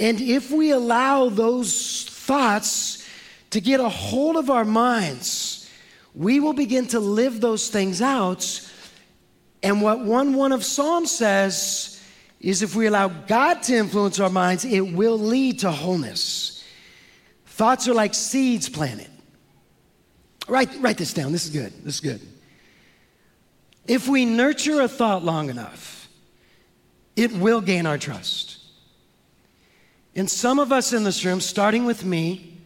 And 0.00 0.20
if 0.20 0.50
we 0.50 0.70
allow 0.70 1.28
those 1.28 2.04
thoughts 2.04 3.06
to 3.50 3.60
get 3.60 3.80
a 3.80 3.88
hold 3.88 4.36
of 4.36 4.50
our 4.50 4.64
minds, 4.64 5.70
we 6.14 6.40
will 6.40 6.52
begin 6.52 6.86
to 6.88 7.00
live 7.00 7.40
those 7.40 7.68
things 7.68 8.00
out. 8.02 8.70
And 9.62 9.82
what 9.82 10.00
1 10.00 10.34
1 10.34 10.52
of 10.52 10.64
Psalm 10.64 11.06
says, 11.06 11.98
is 12.40 12.62
if 12.62 12.76
we 12.76 12.86
allow 12.86 13.08
God 13.08 13.62
to 13.64 13.76
influence 13.76 14.20
our 14.20 14.30
minds, 14.30 14.64
it 14.64 14.80
will 14.80 15.18
lead 15.18 15.60
to 15.60 15.70
wholeness. 15.70 16.64
Thoughts 17.46 17.88
are 17.88 17.94
like 17.94 18.14
seeds 18.14 18.68
planted. 18.68 19.10
Write, 20.46 20.70
write 20.80 20.96
this 20.96 21.12
down. 21.12 21.32
This 21.32 21.44
is 21.44 21.50
good. 21.50 21.72
This 21.84 21.94
is 21.94 22.00
good. 22.00 22.20
If 23.86 24.06
we 24.06 24.24
nurture 24.24 24.80
a 24.80 24.88
thought 24.88 25.24
long 25.24 25.50
enough, 25.50 26.08
it 27.16 27.32
will 27.32 27.60
gain 27.60 27.86
our 27.86 27.98
trust. 27.98 28.57
And 30.18 30.28
some 30.28 30.58
of 30.58 30.72
us 30.72 30.92
in 30.92 31.04
this 31.04 31.24
room, 31.24 31.40
starting 31.40 31.84
with 31.84 32.04
me, 32.04 32.58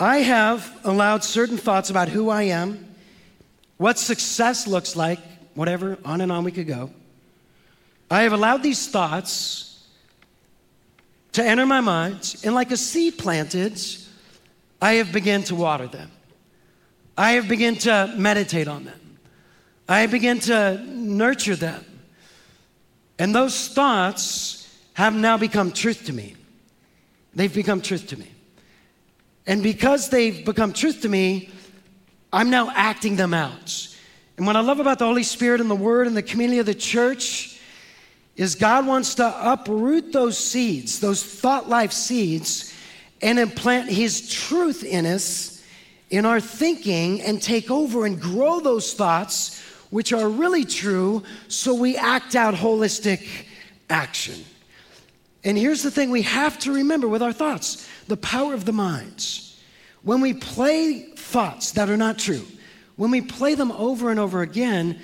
I 0.00 0.16
have 0.16 0.80
allowed 0.82 1.22
certain 1.22 1.56
thoughts 1.56 1.90
about 1.90 2.08
who 2.08 2.28
I 2.28 2.42
am, 2.42 2.92
what 3.76 4.00
success 4.00 4.66
looks 4.66 4.96
like, 4.96 5.20
whatever, 5.54 5.96
on 6.04 6.20
and 6.20 6.32
on 6.32 6.42
we 6.42 6.50
could 6.50 6.66
go. 6.66 6.90
I 8.10 8.22
have 8.22 8.32
allowed 8.32 8.64
these 8.64 8.88
thoughts 8.88 9.86
to 11.34 11.44
enter 11.44 11.64
my 11.66 11.80
mind, 11.80 12.34
and 12.42 12.52
like 12.52 12.72
a 12.72 12.76
seed 12.76 13.16
planted, 13.16 13.80
I 14.82 14.94
have 14.94 15.12
begun 15.12 15.44
to 15.44 15.54
water 15.54 15.86
them. 15.86 16.10
I 17.16 17.32
have 17.34 17.46
begun 17.46 17.76
to 17.76 18.12
meditate 18.16 18.66
on 18.66 18.86
them. 18.86 19.18
I 19.88 20.00
have 20.00 20.10
begun 20.10 20.40
to 20.40 20.82
nurture 20.84 21.54
them. 21.54 21.84
And 23.20 23.32
those 23.32 23.68
thoughts 23.68 24.67
have 24.98 25.14
now 25.14 25.38
become 25.38 25.70
truth 25.70 26.06
to 26.06 26.12
me. 26.12 26.34
They've 27.32 27.54
become 27.54 27.80
truth 27.80 28.08
to 28.08 28.18
me. 28.18 28.26
And 29.46 29.62
because 29.62 30.08
they've 30.08 30.44
become 30.44 30.72
truth 30.72 31.02
to 31.02 31.08
me, 31.08 31.50
I'm 32.32 32.50
now 32.50 32.72
acting 32.74 33.14
them 33.14 33.32
out. 33.32 33.96
And 34.36 34.44
what 34.44 34.56
I 34.56 34.60
love 34.60 34.80
about 34.80 34.98
the 34.98 35.04
Holy 35.04 35.22
Spirit 35.22 35.60
and 35.60 35.70
the 35.70 35.76
Word 35.76 36.08
and 36.08 36.16
the 36.16 36.22
community 36.22 36.58
of 36.58 36.66
the 36.66 36.74
church 36.74 37.60
is 38.34 38.56
God 38.56 38.88
wants 38.88 39.14
to 39.14 39.52
uproot 39.52 40.12
those 40.12 40.36
seeds, 40.36 40.98
those 40.98 41.22
thought 41.22 41.68
life 41.68 41.92
seeds, 41.92 42.74
and 43.22 43.38
implant 43.38 43.88
His 43.88 44.28
truth 44.28 44.82
in 44.82 45.06
us, 45.06 45.62
in 46.10 46.26
our 46.26 46.40
thinking, 46.40 47.22
and 47.22 47.40
take 47.40 47.70
over 47.70 48.04
and 48.04 48.20
grow 48.20 48.58
those 48.58 48.94
thoughts 48.94 49.62
which 49.90 50.12
are 50.12 50.28
really 50.28 50.64
true, 50.64 51.22
so 51.46 51.72
we 51.72 51.96
act 51.96 52.34
out 52.34 52.54
holistic 52.54 53.28
action. 53.88 54.44
And 55.44 55.56
here's 55.56 55.82
the 55.82 55.90
thing 55.90 56.10
we 56.10 56.22
have 56.22 56.58
to 56.60 56.72
remember 56.72 57.08
with 57.08 57.22
our 57.22 57.32
thoughts 57.32 57.88
the 58.08 58.16
power 58.16 58.54
of 58.54 58.64
the 58.64 58.72
minds. 58.72 59.60
When 60.02 60.20
we 60.20 60.34
play 60.34 61.02
thoughts 61.16 61.72
that 61.72 61.90
are 61.90 61.96
not 61.96 62.18
true, 62.18 62.46
when 62.96 63.10
we 63.10 63.20
play 63.20 63.54
them 63.54 63.72
over 63.72 64.10
and 64.10 64.18
over 64.18 64.42
again 64.42 64.98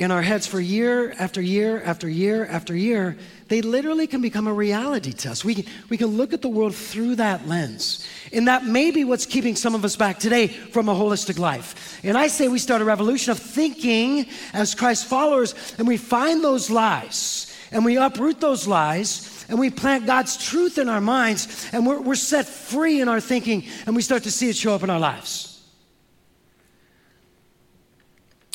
in 0.00 0.10
our 0.10 0.22
heads 0.22 0.46
for 0.46 0.58
year 0.58 1.12
after 1.18 1.42
year 1.42 1.82
after 1.82 2.08
year 2.08 2.46
after 2.46 2.74
year, 2.74 3.18
they 3.48 3.60
literally 3.60 4.06
can 4.06 4.22
become 4.22 4.46
a 4.46 4.52
reality 4.52 5.12
to 5.12 5.30
us. 5.30 5.44
We 5.44 5.56
can, 5.56 5.64
we 5.90 5.98
can 5.98 6.08
look 6.16 6.32
at 6.32 6.40
the 6.40 6.48
world 6.48 6.74
through 6.74 7.16
that 7.16 7.46
lens. 7.46 8.08
And 8.32 8.48
that 8.48 8.64
may 8.64 8.92
be 8.92 9.04
what's 9.04 9.26
keeping 9.26 9.56
some 9.56 9.74
of 9.74 9.84
us 9.84 9.96
back 9.96 10.18
today 10.18 10.46
from 10.46 10.88
a 10.88 10.94
holistic 10.94 11.38
life. 11.38 12.00
And 12.02 12.16
I 12.16 12.28
say 12.28 12.48
we 12.48 12.58
start 12.58 12.80
a 12.80 12.84
revolution 12.86 13.30
of 13.32 13.38
thinking 13.38 14.26
as 14.54 14.74
Christ 14.74 15.04
followers, 15.04 15.54
and 15.76 15.86
we 15.86 15.98
find 15.98 16.42
those 16.42 16.70
lies, 16.70 17.54
and 17.70 17.84
we 17.84 17.98
uproot 17.98 18.40
those 18.40 18.66
lies, 18.66 19.39
and 19.50 19.58
we 19.58 19.68
plant 19.68 20.06
God's 20.06 20.36
truth 20.36 20.78
in 20.78 20.88
our 20.88 21.00
minds, 21.00 21.68
and 21.72 21.84
we're, 21.84 22.00
we're 22.00 22.14
set 22.14 22.46
free 22.46 23.00
in 23.00 23.08
our 23.08 23.20
thinking, 23.20 23.64
and 23.84 23.96
we 23.96 24.00
start 24.00 24.22
to 24.22 24.30
see 24.30 24.48
it 24.48 24.56
show 24.56 24.76
up 24.76 24.84
in 24.84 24.90
our 24.90 25.00
lives. 25.00 25.60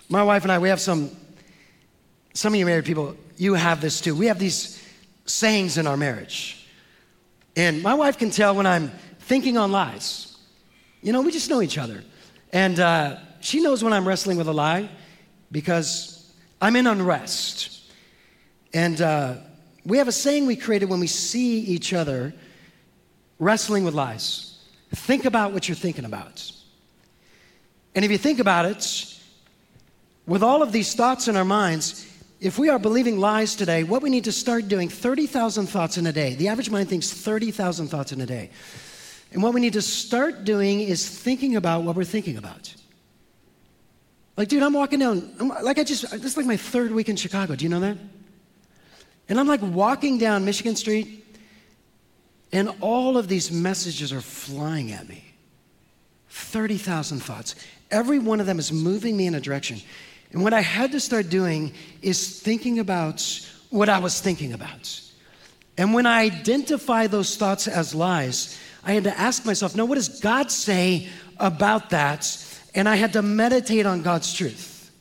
My 0.07 0.23
wife 0.23 0.43
and 0.43 0.51
I, 0.53 0.57
we 0.57 0.69
have 0.69 0.79
some, 0.79 1.11
some 2.33 2.53
of 2.53 2.59
you 2.59 2.65
married 2.65 2.85
people, 2.85 3.17
you 3.35 3.55
have 3.55 3.81
this 3.81 3.99
too. 3.99 4.15
We 4.15 4.27
have 4.27 4.39
these 4.39 4.81
sayings 5.25 5.77
in 5.77 5.85
our 5.85 5.97
marriage. 5.97 6.65
And 7.57 7.83
my 7.83 7.93
wife 7.93 8.17
can 8.17 8.29
tell 8.29 8.55
when 8.55 8.65
I'm 8.65 8.89
thinking 9.19 9.57
on 9.57 9.73
lies. 9.73 10.37
You 11.01 11.11
know, 11.11 11.21
we 11.21 11.31
just 11.31 11.49
know 11.49 11.61
each 11.61 11.77
other. 11.77 12.05
And 12.53 12.79
uh, 12.79 13.17
she 13.41 13.61
knows 13.61 13.83
when 13.83 13.91
I'm 13.91 14.07
wrestling 14.07 14.37
with 14.37 14.47
a 14.47 14.53
lie 14.53 14.89
because 15.51 16.33
I'm 16.61 16.77
in 16.77 16.87
unrest. 16.87 17.91
And 18.73 19.01
uh, 19.01 19.35
we 19.85 19.97
have 19.99 20.07
a 20.07 20.11
saying 20.11 20.45
we 20.45 20.55
created 20.55 20.89
when 20.89 20.99
we 20.99 21.07
see 21.07 21.59
each 21.59 21.93
other 21.93 22.33
wrestling 23.39 23.83
with 23.83 23.93
lies. 23.93 24.57
Think 24.93 25.25
about 25.25 25.53
what 25.53 25.67
you're 25.67 25.75
thinking 25.75 26.05
about. 26.05 26.51
And 27.93 28.03
if 28.03 28.11
you 28.11 28.17
think 28.17 28.39
about 28.39 28.65
it, 28.65 29.15
with 30.25 30.41
all 30.41 30.63
of 30.63 30.71
these 30.71 30.95
thoughts 30.95 31.27
in 31.27 31.35
our 31.35 31.45
minds, 31.45 32.11
if 32.39 32.57
we 32.57 32.69
are 32.69 32.79
believing 32.79 33.19
lies 33.19 33.55
today, 33.55 33.83
what 33.83 34.01
we 34.01 34.09
need 34.09 34.23
to 34.25 34.31
start 34.31 34.67
doing 34.67 34.89
30,000 34.89 35.67
thoughts 35.67 35.97
in 35.97 36.05
a 36.07 36.11
day. 36.11 36.35
The 36.35 36.47
average 36.47 36.69
mind 36.69 36.89
thinks 36.89 37.11
30,000 37.11 37.87
thoughts 37.87 38.11
in 38.11 38.21
a 38.21 38.25
day. 38.25 38.49
And 39.31 39.41
what 39.43 39.53
we 39.53 39.61
need 39.61 39.73
to 39.73 39.81
start 39.81 40.43
doing 40.43 40.81
is 40.81 41.07
thinking 41.07 41.55
about 41.55 41.83
what 41.83 41.95
we're 41.95 42.03
thinking 42.03 42.37
about. 42.37 42.73
Like, 44.37 44.49
dude, 44.49 44.63
I'm 44.63 44.73
walking 44.73 44.99
down, 44.99 45.31
I'm, 45.39 45.49
like 45.63 45.79
I 45.79 45.83
just, 45.83 46.09
this 46.11 46.25
is 46.25 46.37
like 46.37 46.45
my 46.45 46.57
third 46.57 46.91
week 46.91 47.07
in 47.07 47.15
Chicago. 47.15 47.55
Do 47.55 47.63
you 47.63 47.69
know 47.69 47.79
that? 47.79 47.97
And 49.27 49.39
I'm 49.39 49.47
like 49.47 49.61
walking 49.61 50.17
down 50.17 50.45
Michigan 50.45 50.75
Street, 50.75 51.25
and 52.51 52.69
all 52.79 53.17
of 53.17 53.27
these 53.27 53.51
messages 53.51 54.13
are 54.13 54.21
flying 54.21 54.91
at 54.91 55.07
me. 55.09 55.23
30,000 56.29 57.19
thoughts. 57.19 57.55
Every 57.91 58.19
one 58.19 58.39
of 58.39 58.45
them 58.45 58.59
is 58.59 58.71
moving 58.71 59.15
me 59.15 59.25
in 59.25 59.35
a 59.35 59.39
direction. 59.39 59.79
And 60.31 60.43
what 60.43 60.53
I 60.53 60.61
had 60.61 60.91
to 60.91 60.99
start 60.99 61.29
doing 61.29 61.73
is 62.01 62.41
thinking 62.41 62.79
about 62.79 63.21
what 63.69 63.89
I 63.89 63.99
was 63.99 64.19
thinking 64.19 64.53
about. 64.53 65.01
And 65.77 65.93
when 65.93 66.05
I 66.05 66.23
identify 66.23 67.07
those 67.07 67.35
thoughts 67.35 67.67
as 67.67 67.95
lies, 67.95 68.59
I 68.83 68.93
had 68.93 69.05
to 69.05 69.17
ask 69.17 69.45
myself, 69.45 69.75
no, 69.75 69.85
what 69.85 69.95
does 69.95 70.19
God 70.19 70.51
say 70.51 71.09
about 71.37 71.89
that? 71.89 72.31
And 72.73 72.87
I 72.87 72.95
had 72.95 73.13
to 73.13 73.21
meditate 73.21 73.85
on 73.85 74.01
God's 74.01 74.33
truth. 74.33 74.91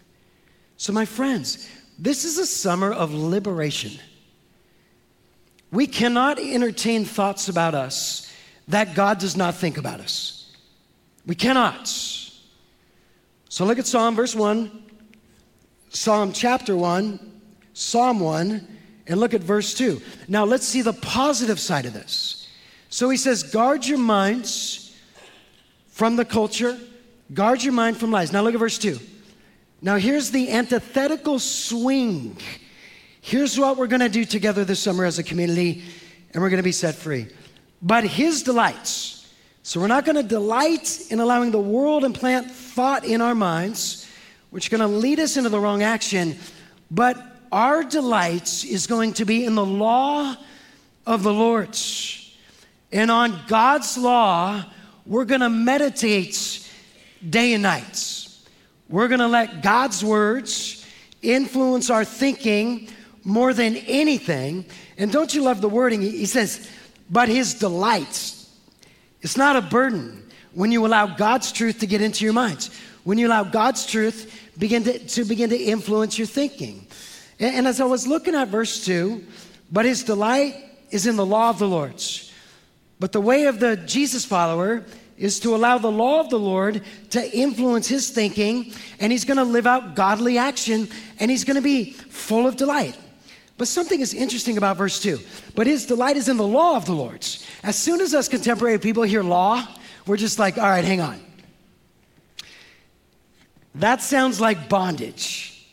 So, 0.77 0.93
my 0.93 1.05
friends, 1.05 1.69
this 1.99 2.25
is 2.25 2.39
a 2.39 2.47
summer 2.47 2.93
of 2.93 3.13
liberation. 3.13 3.93
We 5.75 5.87
cannot 5.87 6.39
entertain 6.39 7.05
thoughts 7.05 7.49
about 7.49 7.75
us 7.75 8.33
that 8.69 8.95
God 8.95 9.19
does 9.19 9.37
not 9.37 9.57
think 9.57 9.77
about 9.77 10.01
us. 10.01 10.53
We 11.27 11.35
cannot. 11.35 11.89
So, 13.49 13.65
look 13.65 13.79
at 13.79 13.87
Psalm 13.87 14.15
verse 14.15 14.35
1. 14.35 14.85
Psalm 15.95 16.33
chapter 16.33 16.77
1, 16.77 17.41
Psalm 17.73 18.19
1, 18.19 18.67
and 19.07 19.21
look 19.21 19.33
at 19.33 19.43
verse 19.43 19.75
2. 19.75 20.03
Now 20.27 20.45
let's 20.45 20.67
see 20.67 20.83
the 20.83 20.93
positive 20.93 21.61
side 21.61 21.87
of 21.87 21.93
this. 21.93 22.49
So 22.89 23.09
he 23.11 23.17
says, 23.17 23.45
guard 23.45 23.87
your 23.87 23.99
minds 23.99 24.97
from 25.87 26.17
the 26.17 26.25
culture, 26.25 26.77
guard 27.33 27.63
your 27.63 27.73
mind 27.73 27.97
from 27.97 28.11
lies. 28.11 28.33
Now 28.33 28.43
look 28.43 28.55
at 28.55 28.61
verse 28.61 28.77
2. 28.79 28.99
Now 29.83 29.97
here's 29.97 30.33
the 30.33 30.51
antithetical 30.51 31.39
swing. 31.39 32.37
Here's 33.27 33.59
what 33.59 33.79
we're 33.79 33.87
going 33.87 34.01
to 34.01 34.11
do 34.11 34.27
together 34.27 34.67
this 34.67 34.81
summer 34.81 35.07
as 35.07 35.19
a 35.19 35.23
community, 35.23 35.83
and 36.35 36.43
we're 36.43 36.51
going 36.51 36.59
to 36.59 36.63
be 36.63 36.73
set 36.73 36.95
free. 36.95 37.27
But 37.81 38.05
his 38.05 38.43
delights. 38.43 39.33
So 39.63 39.81
we're 39.81 39.87
not 39.87 40.05
going 40.05 40.17
to 40.17 40.23
delight 40.23 41.07
in 41.09 41.21
allowing 41.21 41.51
the 41.51 41.59
world 41.59 42.05
implant 42.05 42.51
thought 42.51 43.03
in 43.03 43.23
our 43.23 43.35
minds 43.35 44.07
which 44.51 44.71
are 44.71 44.77
going 44.77 44.91
to 44.91 44.99
lead 44.99 45.21
us 45.21 45.39
into 45.39 45.49
the 45.49 45.59
wrong 45.59 45.83
action. 45.83 46.37
But 46.91 47.17
our 47.51 47.83
delights 47.83 48.63
is 48.63 48.87
going 48.87 49.15
to 49.15 49.25
be 49.25 49.47
in 49.47 49.55
the 49.55 49.65
law 49.65 50.37
of 51.07 51.23
the 51.23 51.33
Lord. 51.33 51.79
And 52.93 53.11
on 53.11 53.41
God's 53.49 53.97
law, 53.97 54.67
we're 55.07 55.25
going 55.25 55.41
to 55.41 55.49
meditate 55.49 56.71
day 57.27 57.55
and 57.55 57.63
night. 57.63 58.29
We're 58.91 59.09
going 59.09 59.21
to 59.21 59.29
let 59.29 59.63
God's 59.63 60.05
words 60.05 60.85
influence 61.23 61.89
our 61.89 62.05
thinking 62.05 62.91
more 63.25 63.55
than 63.55 63.77
anything. 63.77 64.65
And 64.99 65.11
don't 65.11 65.35
you 65.35 65.43
love 65.43 65.61
the 65.61 65.69
wording? 65.69 66.03
He 66.03 66.27
says, 66.27 66.71
but 67.11 67.29
his 67.29 67.55
delights. 67.55 68.51
It's 69.23 69.37
not 69.37 69.57
a 69.57 69.63
burden 69.63 70.23
when 70.53 70.71
you 70.71 70.87
allow 70.87 71.07
God's 71.07 71.51
truth 71.51 71.81
to 71.81 71.87
get 71.87 72.01
into 72.01 72.25
your 72.25 72.35
minds. 72.35 72.71
When 73.05 73.19
you 73.19 73.27
allow 73.27 73.45
God's 73.45 73.87
truth 73.87 74.41
begin 74.59 74.85
to, 74.85 74.99
to 74.99 75.25
begin 75.25 75.51
to 75.51 75.57
influence 75.57 76.19
your 76.19 76.27
thinking. 76.27 76.87
And, 77.41 77.57
and 77.57 77.67
as 77.67 77.81
I 77.81 77.85
was 77.85 78.07
looking 78.07 78.35
at 78.35 78.49
verse 78.49 78.85
2, 78.85 79.25
but 79.73 79.85
his 79.85 80.05
delight 80.05 80.57
is 80.91 81.07
in 81.07 81.17
the 81.17 81.27
law 81.27 81.51
of 81.51 81.59
the 81.59 81.69
Lord's. 81.69 82.33
But 83.01 83.13
the 83.13 83.21
way 83.21 83.47
of 83.47 83.59
the 83.59 83.77
Jesus 83.77 84.25
follower 84.25 84.85
is 85.17 85.41
to 85.41 85.55
allow 85.55 85.79
the 85.79 85.91
law 85.91 86.21
of 86.21 86.31
the 86.31 86.39
Lord 86.39 86.83
to 87.11 87.37
influence 87.37 87.89
his 87.89 88.11
thinking, 88.11 88.73
and 89.01 89.13
he's 89.13 89.25
going 89.25 89.37
to 89.37 89.45
live 89.45 89.67
out 89.67 89.95
godly 89.95 90.39
action, 90.39 90.89
and 91.19 91.31
he's 91.31 91.45
going 91.45 91.57
to 91.57 91.63
be 91.63 91.93
full 91.93 92.47
of 92.47 92.57
delight. 92.57 92.97
But 93.57 93.69
something 93.69 94.01
is 94.01 94.13
interesting 94.15 94.59
about 94.59 94.77
verse 94.77 95.01
2. 95.01 95.19
But 95.55 95.67
his 95.67 95.87
delight 95.87 96.17
is 96.17 96.29
in 96.29 96.37
the 96.37 96.47
law 96.47 96.77
of 96.77 96.87
the 96.87 96.93
Lord's. 96.93 97.47
As 97.63 97.77
soon 97.77 98.01
as 98.01 98.15
us 98.15 98.29
contemporary 98.29 98.79
people 98.79 99.05
hear 99.05 99.23
law, 99.23 99.67
we're 100.07 100.17
just 100.17 100.39
like, 100.39 100.59
all 100.59 100.65
right, 100.65 100.85
hang 100.85 101.01
on. 101.01 101.21
That 103.77 104.03
sounds 104.03 104.41
like 104.41 104.69
bondage. 104.69 105.67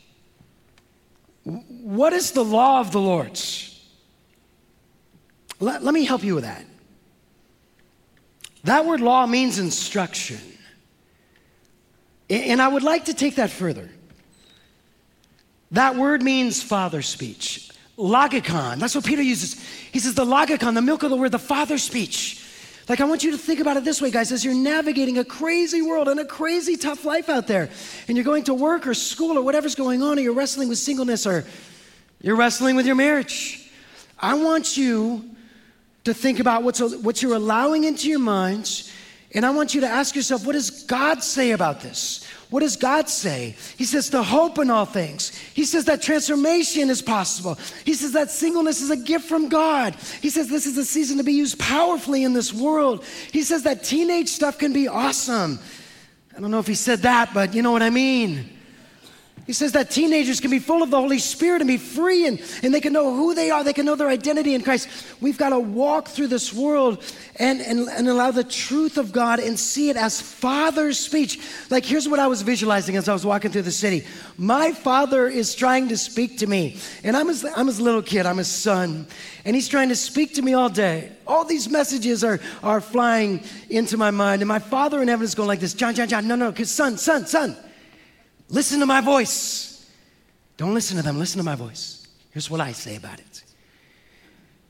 What 1.44 2.12
is 2.12 2.32
the 2.32 2.44
law 2.44 2.80
of 2.80 2.92
the 2.92 3.00
Lord's? 3.00 3.68
Let, 5.58 5.82
let 5.82 5.94
me 5.94 6.04
help 6.04 6.22
you 6.22 6.34
with 6.34 6.44
that. 6.44 6.64
That 8.64 8.86
word 8.86 9.00
law 9.00 9.26
means 9.26 9.58
instruction. 9.58 10.40
And 12.30 12.62
I 12.62 12.68
would 12.68 12.82
like 12.82 13.06
to 13.06 13.14
take 13.14 13.36
that 13.36 13.50
further. 13.50 13.90
That 15.72 15.96
word 15.96 16.22
means 16.22 16.62
father 16.62 17.02
speech. 17.02 17.70
Logikon, 17.98 18.78
that's 18.78 18.94
what 18.94 19.04
Peter 19.04 19.22
uses. 19.22 19.62
He 19.92 19.98
says 19.98 20.14
the 20.14 20.24
logikon, 20.24 20.74
the 20.74 20.82
milk 20.82 21.02
of 21.02 21.10
the 21.10 21.16
word, 21.16 21.32
the 21.32 21.38
father 21.38 21.78
speech. 21.78 22.38
Like, 22.88 23.00
I 23.00 23.04
want 23.04 23.22
you 23.22 23.30
to 23.30 23.38
think 23.38 23.60
about 23.60 23.76
it 23.76 23.84
this 23.84 24.02
way, 24.02 24.10
guys, 24.10 24.32
as 24.32 24.44
you're 24.44 24.54
navigating 24.54 25.18
a 25.18 25.24
crazy 25.24 25.82
world 25.82 26.08
and 26.08 26.18
a 26.18 26.24
crazy 26.24 26.76
tough 26.76 27.04
life 27.04 27.28
out 27.28 27.46
there, 27.46 27.70
and 28.08 28.16
you're 28.16 28.24
going 28.24 28.44
to 28.44 28.54
work 28.54 28.86
or 28.86 28.94
school 28.94 29.38
or 29.38 29.42
whatever's 29.42 29.74
going 29.74 30.02
on, 30.02 30.18
or 30.18 30.22
you're 30.22 30.34
wrestling 30.34 30.68
with 30.68 30.78
singleness 30.78 31.26
or 31.26 31.44
you're 32.20 32.36
wrestling 32.36 32.76
with 32.76 32.84
your 32.84 32.96
marriage. 32.96 33.70
I 34.18 34.34
want 34.34 34.76
you 34.76 35.24
to 36.04 36.12
think 36.12 36.40
about 36.40 36.64
what's, 36.64 36.80
what 36.80 37.22
you're 37.22 37.36
allowing 37.36 37.84
into 37.84 38.08
your 38.08 38.18
minds, 38.18 38.92
and 39.34 39.46
I 39.46 39.50
want 39.50 39.74
you 39.74 39.82
to 39.82 39.88
ask 39.88 40.16
yourself, 40.16 40.44
what 40.44 40.52
does 40.52 40.82
God 40.84 41.22
say 41.22 41.52
about 41.52 41.80
this? 41.80 42.21
What 42.52 42.60
does 42.60 42.76
God 42.76 43.08
say? 43.08 43.56
He 43.78 43.86
says 43.86 44.10
to 44.10 44.22
hope 44.22 44.58
in 44.58 44.68
all 44.68 44.84
things. 44.84 45.34
He 45.54 45.64
says 45.64 45.86
that 45.86 46.02
transformation 46.02 46.90
is 46.90 47.00
possible. 47.00 47.58
He 47.86 47.94
says 47.94 48.12
that 48.12 48.30
singleness 48.30 48.82
is 48.82 48.90
a 48.90 48.96
gift 48.96 49.26
from 49.26 49.48
God. 49.48 49.96
He 50.20 50.28
says 50.28 50.50
this 50.50 50.66
is 50.66 50.76
a 50.76 50.84
season 50.84 51.16
to 51.16 51.24
be 51.24 51.32
used 51.32 51.58
powerfully 51.58 52.24
in 52.24 52.34
this 52.34 52.52
world. 52.52 53.06
He 53.32 53.42
says 53.42 53.62
that 53.62 53.84
teenage 53.84 54.28
stuff 54.28 54.58
can 54.58 54.74
be 54.74 54.86
awesome. 54.86 55.60
I 56.36 56.40
don't 56.40 56.50
know 56.50 56.58
if 56.58 56.66
he 56.66 56.74
said 56.74 56.98
that, 57.00 57.32
but 57.32 57.54
you 57.54 57.62
know 57.62 57.72
what 57.72 57.82
I 57.82 57.88
mean. 57.88 58.50
He 59.44 59.52
says 59.52 59.72
that 59.72 59.90
teenagers 59.90 60.38
can 60.38 60.52
be 60.52 60.60
full 60.60 60.84
of 60.84 60.90
the 60.90 61.00
Holy 61.00 61.18
Spirit 61.18 61.62
and 61.62 61.68
be 61.68 61.76
free 61.76 62.28
and, 62.28 62.40
and 62.62 62.72
they 62.72 62.80
can 62.80 62.92
know 62.92 63.12
who 63.12 63.34
they 63.34 63.50
are. 63.50 63.64
They 63.64 63.72
can 63.72 63.84
know 63.84 63.96
their 63.96 64.08
identity 64.08 64.54
in 64.54 64.62
Christ. 64.62 64.88
We've 65.20 65.36
got 65.36 65.48
to 65.48 65.58
walk 65.58 66.06
through 66.06 66.28
this 66.28 66.52
world 66.52 67.02
and, 67.40 67.60
and, 67.60 67.88
and 67.88 68.08
allow 68.08 68.30
the 68.30 68.44
truth 68.44 68.98
of 68.98 69.10
God 69.10 69.40
and 69.40 69.58
see 69.58 69.90
it 69.90 69.96
as 69.96 70.20
Father's 70.20 70.96
speech. 70.96 71.40
Like, 71.70 71.84
here's 71.84 72.08
what 72.08 72.20
I 72.20 72.28
was 72.28 72.42
visualizing 72.42 72.96
as 72.96 73.08
I 73.08 73.12
was 73.12 73.26
walking 73.26 73.50
through 73.50 73.62
the 73.62 73.72
city 73.72 74.06
My 74.38 74.70
Father 74.70 75.26
is 75.26 75.56
trying 75.56 75.88
to 75.88 75.96
speak 75.96 76.38
to 76.38 76.46
me. 76.46 76.76
And 77.02 77.16
I'm 77.16 77.26
his, 77.26 77.44
I'm 77.44 77.66
his 77.66 77.80
little 77.80 78.02
kid, 78.02 78.26
I'm 78.26 78.38
his 78.38 78.48
son. 78.48 79.08
And 79.44 79.56
he's 79.56 79.66
trying 79.66 79.88
to 79.88 79.96
speak 79.96 80.34
to 80.34 80.42
me 80.42 80.54
all 80.54 80.68
day. 80.68 81.10
All 81.26 81.44
these 81.44 81.68
messages 81.68 82.22
are, 82.22 82.38
are 82.62 82.80
flying 82.80 83.42
into 83.68 83.96
my 83.96 84.12
mind. 84.12 84.40
And 84.40 84.48
my 84.48 84.60
Father 84.60 85.02
in 85.02 85.08
heaven 85.08 85.24
is 85.24 85.34
going 85.34 85.48
like 85.48 85.58
this 85.58 85.74
John, 85.74 85.96
John, 85.96 86.06
John, 86.06 86.28
no, 86.28 86.36
no, 86.36 86.52
because 86.52 86.70
son, 86.70 86.96
son, 86.96 87.26
son. 87.26 87.56
Listen 88.52 88.78
to 88.80 88.86
my 88.86 89.00
voice. 89.00 89.90
Don't 90.58 90.74
listen 90.74 90.98
to 90.98 91.02
them, 91.02 91.18
listen 91.18 91.38
to 91.38 91.44
my 91.44 91.56
voice. 91.56 92.06
Here's 92.30 92.48
what 92.48 92.60
I 92.60 92.72
say 92.72 92.94
about 92.96 93.18
it 93.18 93.42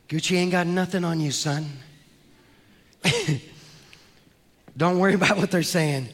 Gucci 0.09 0.37
ain't 0.37 0.53
got 0.53 0.66
nothing 0.66 1.05
on 1.05 1.21
you, 1.21 1.33
son. 1.33 1.68
Don't 4.77 4.99
worry 4.99 5.14
about 5.14 5.37
what 5.37 5.51
they're 5.51 5.62
saying. 5.62 6.09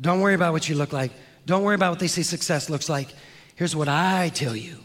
Don't 0.00 0.20
worry 0.20 0.34
about 0.34 0.52
what 0.52 0.68
you 0.68 0.74
look 0.74 0.92
like. 0.92 1.12
Don't 1.46 1.62
worry 1.62 1.76
about 1.76 1.90
what 1.90 1.98
they 2.00 2.08
say 2.08 2.22
success 2.22 2.68
looks 2.68 2.88
like. 2.88 3.08
Here's 3.54 3.74
what 3.74 3.88
I 3.88 4.28
tell 4.30 4.54
you 4.54 4.78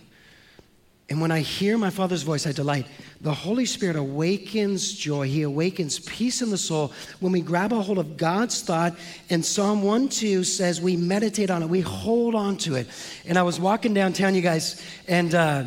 and 1.09 1.19
when 1.19 1.31
I 1.31 1.41
hear 1.41 1.77
my 1.77 1.89
Father's 1.89 2.23
voice, 2.23 2.47
I 2.47 2.53
delight. 2.53 2.87
The 3.19 3.33
Holy 3.33 3.65
Spirit 3.65 3.97
awakens 3.97 4.93
joy. 4.93 5.27
He 5.27 5.41
awakens 5.41 5.99
peace 5.99 6.41
in 6.41 6.49
the 6.49 6.57
soul 6.57 6.93
when 7.19 7.33
we 7.33 7.41
grab 7.41 7.73
a 7.73 7.81
hold 7.81 7.97
of 7.97 8.15
God's 8.15 8.61
thought. 8.61 8.95
And 9.29 9.45
Psalm 9.45 9.83
1 9.83 10.09
2 10.09 10.43
says 10.45 10.79
we 10.79 10.95
meditate 10.95 11.51
on 11.51 11.61
it, 11.61 11.67
we 11.67 11.81
hold 11.81 12.35
on 12.35 12.57
to 12.59 12.75
it. 12.75 12.87
And 13.25 13.37
I 13.37 13.43
was 13.43 13.59
walking 13.59 13.93
downtown, 13.93 14.33
you 14.33 14.41
guys, 14.41 14.81
and, 15.07 15.35
uh, 15.35 15.65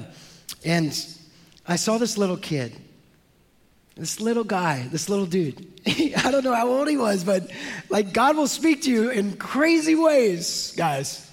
and 0.65 1.07
I 1.69 1.77
saw 1.77 1.99
this 1.99 2.17
little 2.17 2.39
kid, 2.39 2.75
this 3.95 4.21
little 4.21 4.45
guy, 4.45 4.89
this 4.91 5.11
little 5.11 5.27
dude. 5.27 5.67
I 5.87 6.31
don't 6.31 6.45
know 6.45 6.55
how 6.55 6.69
old 6.69 6.89
he 6.89 6.97
was, 6.97 7.25
but 7.25 7.51
like 7.91 8.15
God 8.15 8.37
will 8.39 8.49
speak 8.49 8.83
to 8.83 8.91
you 8.91 9.11
in 9.11 9.37
crazy 9.37 9.95
ways, 9.97 10.73
guys. 10.79 11.26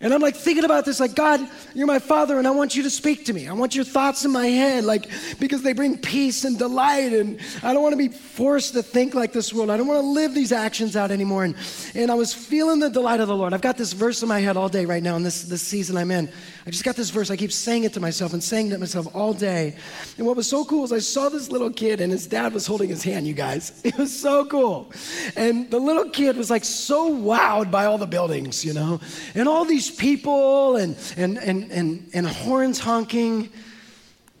And 0.00 0.14
I'm 0.14 0.20
like 0.20 0.36
thinking 0.36 0.64
about 0.64 0.84
this, 0.84 1.00
like, 1.00 1.16
God, 1.16 1.40
you're 1.74 1.88
my 1.88 1.98
father, 1.98 2.38
and 2.38 2.46
I 2.46 2.52
want 2.52 2.76
you 2.76 2.84
to 2.84 2.90
speak 2.90 3.24
to 3.24 3.32
me. 3.32 3.48
I 3.48 3.52
want 3.52 3.74
your 3.74 3.84
thoughts 3.84 4.24
in 4.24 4.30
my 4.30 4.46
head, 4.46 4.84
like, 4.84 5.10
because 5.40 5.62
they 5.62 5.72
bring 5.72 5.98
peace 5.98 6.44
and 6.44 6.56
delight. 6.56 7.12
And 7.12 7.40
I 7.64 7.72
don't 7.72 7.82
want 7.82 7.94
to 7.94 7.96
be 7.96 8.08
forced 8.08 8.74
to 8.74 8.82
think 8.82 9.14
like 9.14 9.32
this 9.32 9.52
world. 9.52 9.70
I 9.70 9.76
don't 9.76 9.88
want 9.88 10.00
to 10.00 10.06
live 10.06 10.34
these 10.34 10.52
actions 10.52 10.94
out 10.94 11.10
anymore. 11.10 11.42
And, 11.42 11.56
and 11.96 12.12
I 12.12 12.14
was 12.14 12.32
feeling 12.32 12.78
the 12.78 12.90
delight 12.90 13.18
of 13.18 13.26
the 13.26 13.34
Lord. 13.34 13.52
I've 13.52 13.60
got 13.60 13.76
this 13.76 13.92
verse 13.92 14.22
in 14.22 14.28
my 14.28 14.38
head 14.38 14.56
all 14.56 14.68
day 14.68 14.84
right 14.84 15.02
now 15.02 15.16
in 15.16 15.24
this, 15.24 15.42
this 15.42 15.62
season 15.62 15.96
I'm 15.96 16.12
in. 16.12 16.30
I 16.68 16.70
just 16.70 16.84
got 16.84 16.96
this 16.96 17.08
verse. 17.08 17.30
I 17.30 17.36
keep 17.38 17.50
saying 17.50 17.84
it 17.84 17.94
to 17.94 18.00
myself 18.00 18.34
and 18.34 18.44
saying 18.44 18.66
it 18.66 18.70
to 18.72 18.78
myself 18.78 19.08
all 19.16 19.32
day. 19.32 19.74
And 20.18 20.26
what 20.26 20.36
was 20.36 20.46
so 20.46 20.66
cool 20.66 20.84
is 20.84 20.92
I 20.92 20.98
saw 20.98 21.30
this 21.30 21.50
little 21.50 21.70
kid, 21.70 22.02
and 22.02 22.12
his 22.12 22.26
dad 22.26 22.52
was 22.52 22.66
holding 22.66 22.90
his 22.90 23.02
hand, 23.02 23.26
you 23.26 23.32
guys. 23.32 23.80
It 23.88 23.96
was 23.96 24.14
so 24.14 24.44
cool. 24.44 24.92
And 25.34 25.70
the 25.70 25.78
little 25.78 26.10
kid 26.10 26.36
was 26.36 26.50
like 26.50 26.66
so 26.66 27.10
wowed 27.10 27.70
by 27.70 27.86
all 27.86 27.96
the 27.96 28.06
buildings, 28.06 28.66
you 28.66 28.74
know, 28.74 29.00
and 29.34 29.48
all 29.48 29.64
these 29.64 29.90
people 29.90 30.76
and, 30.76 30.94
and, 31.16 31.38
and, 31.38 31.72
and, 31.72 32.10
and 32.12 32.26
horns 32.26 32.78
honking. 32.78 33.48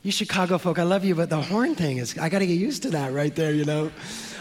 You 0.02 0.12
Chicago 0.12 0.58
folk, 0.58 0.78
I 0.78 0.82
love 0.82 1.06
you, 1.06 1.14
but 1.14 1.30
the 1.30 1.40
horn 1.40 1.74
thing 1.76 1.96
is, 1.96 2.18
I 2.18 2.28
got 2.28 2.40
to 2.40 2.46
get 2.46 2.58
used 2.58 2.82
to 2.82 2.90
that 2.90 3.14
right 3.14 3.34
there, 3.34 3.54
you 3.54 3.64
know. 3.64 3.90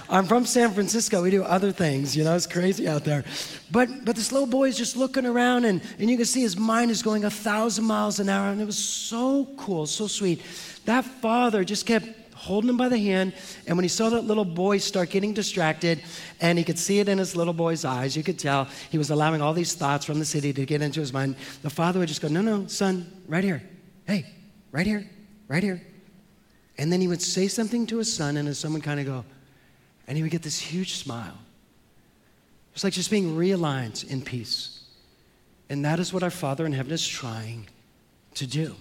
I'm 0.10 0.26
from 0.26 0.46
San 0.46 0.72
Francisco. 0.72 1.22
We 1.22 1.32
do 1.32 1.44
other 1.44 1.72
things, 1.72 2.16
you 2.16 2.24
know, 2.24 2.36
it's 2.36 2.48
crazy 2.48 2.88
out 2.88 3.04
there. 3.04 3.26
But, 3.72 4.06
but 4.06 4.16
this 4.16 4.32
little 4.32 4.48
boy 4.48 4.70
is 4.70 4.78
just 4.78 4.96
looking 4.96 5.26
around, 5.26 5.66
and, 5.66 5.82
and 6.00 6.10
you 6.10 6.16
can 6.16 6.26
see 6.26 6.42
his 6.42 6.58
mind 6.58 6.92
is 6.92 7.04
going 7.04 7.26
a 7.26 7.30
thousand 7.30 7.86
miles 7.86 8.20
an 8.20 8.30
hour, 8.30 8.50
and 8.50 8.62
it 8.62 8.66
was 8.66 8.78
so 8.78 9.48
cool, 9.58 9.86
so 9.86 10.08
sweet. 10.08 10.42
That 10.86 11.04
father 11.04 11.64
just 11.66 11.86
kept 11.86 12.08
holding 12.38 12.70
him 12.70 12.78
by 12.78 12.88
the 12.88 12.98
hand. 12.98 13.34
And 13.66 13.76
when 13.76 13.84
he 13.84 13.90
saw 13.90 14.10
that 14.10 14.22
little 14.22 14.46
boy 14.46 14.78
start 14.78 15.10
getting 15.10 15.34
distracted, 15.34 16.02
and 16.40 16.58
he 16.58 16.64
could 16.64 16.80
see 16.80 17.00
it 17.00 17.10
in 17.10 17.18
his 17.18 17.36
little 17.36 17.54
boy's 17.54 17.84
eyes, 17.84 18.16
you 18.16 18.24
could 18.24 18.40
tell 18.40 18.66
he 18.90 18.98
was 18.98 19.10
allowing 19.10 19.42
all 19.42 19.54
these 19.54 19.74
thoughts 19.74 20.06
from 20.06 20.20
the 20.20 20.26
city 20.26 20.54
to 20.54 20.66
get 20.66 20.82
into 20.82 21.00
his 21.00 21.12
mind. 21.12 21.36
The 21.64 21.70
father 21.70 22.00
would 22.00 22.08
just 22.08 22.22
go, 22.22 22.30
No, 22.30 22.42
no, 22.42 22.68
son, 22.68 23.12
right 23.28 23.44
here. 23.44 23.62
Hey, 24.06 24.26
right 24.72 24.86
here, 24.86 25.10
right 25.48 25.64
here. 25.64 25.82
And 26.78 26.94
then 26.94 27.02
he 27.02 27.08
would 27.08 27.22
say 27.22 27.48
something 27.48 27.88
to 27.88 27.98
his 27.98 28.14
son, 28.14 28.38
and 28.38 28.48
his 28.48 28.60
son 28.60 28.72
would 28.74 28.84
kind 28.84 29.00
of 29.00 29.06
go, 29.06 29.26
and 30.08 30.18
he 30.18 30.24
would 30.24 30.32
get 30.32 30.44
this 30.44 30.60
huge 30.60 30.96
smile. 30.96 31.38
It's 32.74 32.84
like 32.84 32.94
just 32.94 33.12
being 33.12 33.36
realigned 33.36 34.10
in 34.10 34.22
peace. 34.22 34.84
And 35.70 35.84
that 35.84 36.00
is 36.00 36.14
what 36.14 36.24
our 36.24 36.30
Father 36.30 36.66
in 36.66 36.74
heaven 36.74 36.94
is 36.94 37.06
trying 37.06 37.68
to 38.36 38.48
do. 38.48 38.76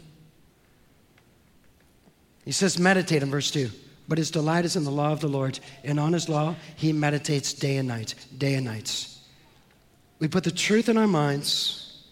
He 2.44 2.52
says, 2.52 2.78
meditate 2.78 3.22
in 3.22 3.30
verse 3.30 3.50
2. 3.50 3.70
But 4.08 4.18
his 4.18 4.30
delight 4.30 4.64
is 4.64 4.76
in 4.76 4.84
the 4.84 4.90
law 4.90 5.10
of 5.10 5.20
the 5.20 5.28
Lord, 5.28 5.58
and 5.82 5.98
on 5.98 6.12
his 6.12 6.28
law 6.28 6.54
he 6.76 6.92
meditates 6.92 7.52
day 7.52 7.76
and 7.76 7.88
night, 7.88 8.14
day 8.38 8.54
and 8.54 8.64
nights. 8.64 9.20
We 10.20 10.28
put 10.28 10.44
the 10.44 10.52
truth 10.52 10.88
in 10.88 10.96
our 10.96 11.08
minds. 11.08 12.04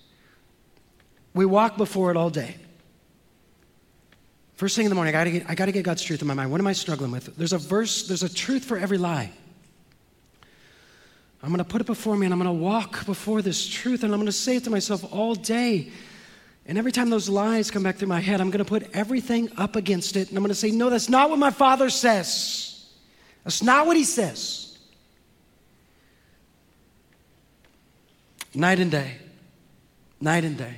We 1.35 1.47
walk 1.47 1.77
before 1.77 2.11
it 2.11 2.17
all 2.17 2.31
day. 2.31 2.57
First 4.55 4.77
thing 4.77 4.87
in 4.87 4.89
the 4.89 4.95
morning, 4.95 5.15
I 5.15 5.19
gotta, 5.19 5.31
get, 5.31 5.51
I 5.51 5.55
gotta 5.55 5.73
get 5.73 5.85
God's 5.85 6.03
truth 6.03 6.23
in 6.23 6.29
my 6.29 6.35
mind. 6.35 6.51
What 6.51 6.61
am 6.61 6.67
I 6.67 6.73
struggling 6.73 7.11
with? 7.11 7.37
There's 7.37 7.53
a 7.53 7.59
verse, 7.59 8.07
there's 8.07 8.23
a 8.23 8.33
truth 8.33 8.65
for 8.65 8.79
every 8.79 8.99
lie. 8.99 9.31
I'm 11.43 11.51
gonna 11.51 11.65
put 11.65 11.81
it 11.81 11.87
before 11.87 12.17
me 12.17 12.27
and 12.27 12.33
I'm 12.33 12.39
gonna 12.39 12.53
walk 12.53 13.05
before 13.05 13.43
this 13.43 13.67
truth 13.67 14.05
and 14.05 14.15
I'm 14.15 14.21
gonna 14.21 14.33
say 14.33 14.57
it 14.57 14.65
to 14.65 14.71
myself 14.71 15.13
all 15.13 15.35
day. 15.35 15.91
And 16.67 16.79
every 16.79 16.93
time 16.93 17.11
those 17.11 17.29
lies 17.29 17.71
come 17.71 17.83
back 17.83 17.97
through 17.97 18.09
my 18.09 18.21
head, 18.21 18.41
I'm 18.41 18.51
to 18.51 18.65
put 18.65 18.89
everything 18.95 19.51
up 19.59 19.77
against 19.77 20.17
it. 20.17 20.31
And 20.31 20.39
I'm 20.39 20.45
to 20.47 20.55
say, 20.55 20.71
no, 20.71 20.89
that's 20.89 21.11
not 21.11 21.29
what 21.29 21.39
my 21.39 21.51
father 21.51 21.91
says. 21.91 22.87
That's 23.43 23.63
not 23.63 23.87
what 23.87 23.97
he 23.97 24.05
says. 24.05 24.79
Night 28.55 28.79
and 28.79 28.91
day. 28.91 29.17
Night 30.21 30.45
and 30.45 30.57
day. 30.57 30.77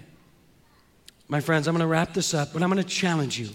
My 1.28 1.40
friends, 1.40 1.68
I'm 1.68 1.78
to 1.78 1.86
wrap 1.86 2.14
this 2.14 2.34
up, 2.34 2.52
but 2.52 2.62
I'm 2.62 2.74
to 2.74 2.82
challenge 2.82 3.38
you. 3.38 3.50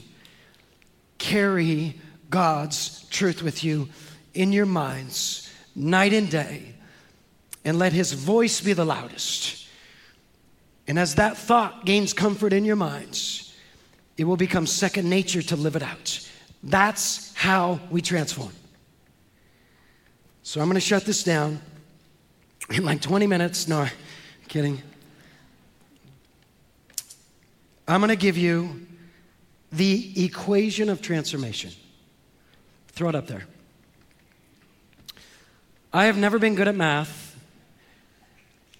Carry 1.21 1.99
God's 2.31 3.05
truth 3.11 3.43
with 3.43 3.63
you 3.63 3.89
in 4.33 4.51
your 4.51 4.65
minds, 4.65 5.53
night 5.75 6.13
and 6.13 6.31
day, 6.31 6.73
and 7.63 7.77
let 7.77 7.93
his 7.93 8.13
voice 8.13 8.59
be 8.59 8.73
the 8.73 8.83
loudest. 8.83 9.67
And 10.87 10.97
as 10.97 11.15
that 11.15 11.37
thought 11.37 11.85
gains 11.85 12.11
comfort 12.11 12.53
in 12.53 12.65
your 12.65 12.75
minds, 12.75 13.55
it 14.17 14.23
will 14.23 14.35
become 14.35 14.65
second 14.65 15.11
nature 15.11 15.43
to 15.43 15.55
live 15.55 15.75
it 15.75 15.83
out. 15.83 16.27
That's 16.63 17.35
how 17.35 17.79
we 17.91 18.01
transform. 18.01 18.51
So 20.41 20.59
I'm 20.59 20.65
going 20.65 20.73
to 20.73 20.81
shut 20.81 21.05
this 21.05 21.23
down 21.23 21.61
in 22.71 22.83
like 22.83 22.99
20 22.99 23.27
minutes. 23.27 23.67
No, 23.67 23.81
I'm 23.81 23.91
kidding. 24.47 24.81
I'm 27.87 28.01
going 28.01 28.09
to 28.09 28.15
give 28.15 28.37
you 28.37 28.87
the 29.71 30.25
equation 30.25 30.89
of 30.89 31.01
transformation. 31.01 31.71
Throw 32.89 33.09
it 33.09 33.15
up 33.15 33.27
there. 33.27 33.45
I 35.93 36.05
have 36.05 36.17
never 36.17 36.39
been 36.39 36.55
good 36.55 36.67
at 36.67 36.75
math, 36.75 37.35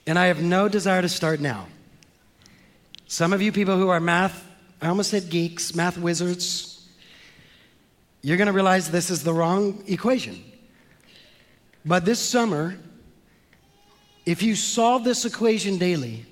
and 0.07 0.17
I 0.17 0.27
have 0.27 0.41
no 0.41 0.67
desire 0.67 1.01
to 1.01 1.09
start 1.09 1.39
now. 1.39 1.67
Some 3.07 3.33
of 3.33 3.41
you 3.41 3.51
people 3.51 3.77
who 3.77 3.89
are 3.89 3.99
math, 3.99 4.47
I 4.81 4.87
almost 4.87 5.11
said 5.11 5.29
geeks, 5.29 5.75
math 5.75 5.97
wizards, 5.97 6.87
you're 8.21 8.37
going 8.37 8.47
to 8.47 8.53
realize 8.53 8.89
this 8.89 9.09
is 9.09 9.23
the 9.23 9.33
wrong 9.33 9.83
equation. 9.87 10.43
But 11.85 12.05
this 12.05 12.19
summer, 12.19 12.77
if 14.25 14.43
you 14.43 14.55
solve 14.55 15.03
this 15.03 15.25
equation 15.25 15.77
daily, 15.77 16.25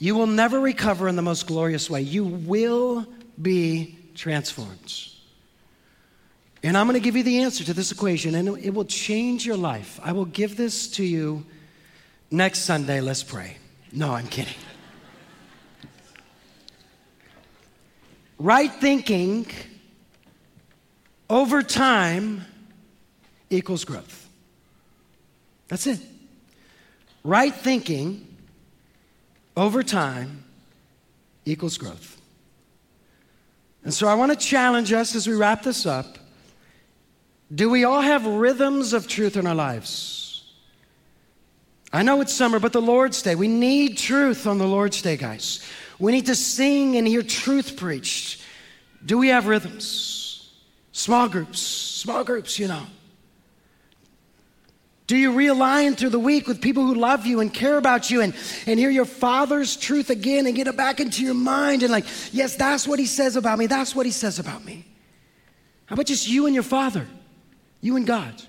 you 0.00 0.14
will 0.14 0.26
never 0.26 0.58
recover 0.58 1.08
in 1.08 1.14
the 1.14 1.22
most 1.22 1.46
glorious 1.46 1.90
way. 1.90 2.00
You 2.00 2.24
will 2.24 3.06
be 3.40 3.98
transformed. 4.14 4.94
And 6.62 6.76
I'm 6.76 6.86
going 6.86 6.98
to 6.98 7.04
give 7.04 7.16
you 7.16 7.22
the 7.22 7.42
answer 7.42 7.64
to 7.64 7.74
this 7.74 7.92
equation, 7.92 8.34
and 8.34 8.56
it 8.64 8.72
will 8.72 8.86
change 8.86 9.44
your 9.44 9.58
life. 9.58 10.00
I 10.02 10.12
will 10.12 10.24
give 10.24 10.56
this 10.56 10.88
to 10.92 11.04
you 11.04 11.44
next 12.30 12.60
Sunday. 12.60 13.02
Let's 13.02 13.22
pray. 13.22 13.58
No, 13.92 14.12
I'm 14.12 14.26
kidding. 14.26 14.54
Right 18.38 18.72
thinking 18.72 19.46
over 21.28 21.62
time 21.62 22.46
equals 23.50 23.84
growth. 23.84 24.28
That's 25.68 25.86
it. 25.86 26.00
Right 27.22 27.54
thinking 27.54 28.29
over 29.60 29.82
time 29.82 30.42
equals 31.44 31.76
growth. 31.76 32.18
And 33.84 33.92
so 33.92 34.08
I 34.08 34.14
want 34.14 34.32
to 34.32 34.36
challenge 34.36 34.90
us 34.90 35.14
as 35.14 35.26
we 35.26 35.34
wrap 35.34 35.62
this 35.62 35.84
up. 35.84 36.18
Do 37.54 37.68
we 37.68 37.84
all 37.84 38.00
have 38.00 38.24
rhythms 38.24 38.94
of 38.94 39.06
truth 39.06 39.36
in 39.36 39.46
our 39.46 39.54
lives? 39.54 40.50
I 41.92 42.02
know 42.02 42.22
it's 42.22 42.32
summer, 42.32 42.58
but 42.58 42.72
the 42.72 42.80
Lord's 42.80 43.20
Day. 43.20 43.34
We 43.34 43.48
need 43.48 43.98
truth 43.98 44.46
on 44.46 44.56
the 44.56 44.66
Lord's 44.66 45.02
Day, 45.02 45.18
guys. 45.18 45.62
We 45.98 46.12
need 46.12 46.26
to 46.26 46.34
sing 46.34 46.96
and 46.96 47.06
hear 47.06 47.22
truth 47.22 47.76
preached. 47.76 48.42
Do 49.04 49.18
we 49.18 49.28
have 49.28 49.46
rhythms? 49.46 50.52
Small 50.92 51.28
groups, 51.28 51.60
small 51.60 52.24
groups, 52.24 52.58
you 52.58 52.68
know. 52.68 52.86
Do 55.10 55.16
you 55.16 55.32
realign 55.32 55.96
through 55.96 56.10
the 56.10 56.20
week 56.20 56.46
with 56.46 56.60
people 56.60 56.86
who 56.86 56.94
love 56.94 57.26
you 57.26 57.40
and 57.40 57.52
care 57.52 57.76
about 57.76 58.12
you 58.12 58.20
and, 58.20 58.32
and 58.64 58.78
hear 58.78 58.90
your 58.90 59.04
father's 59.04 59.74
truth 59.74 60.08
again 60.08 60.46
and 60.46 60.54
get 60.54 60.68
it 60.68 60.76
back 60.76 61.00
into 61.00 61.24
your 61.24 61.34
mind 61.34 61.82
and 61.82 61.90
like, 61.90 62.04
yes, 62.30 62.54
that's 62.54 62.86
what 62.86 63.00
he 63.00 63.06
says 63.06 63.34
about 63.34 63.58
me. 63.58 63.66
That's 63.66 63.92
what 63.92 64.06
he 64.06 64.12
says 64.12 64.38
about 64.38 64.64
me. 64.64 64.84
How 65.86 65.94
about 65.94 66.06
just 66.06 66.28
you 66.28 66.46
and 66.46 66.54
your 66.54 66.62
father? 66.62 67.08
You 67.80 67.96
and 67.96 68.06
God. 68.06 68.40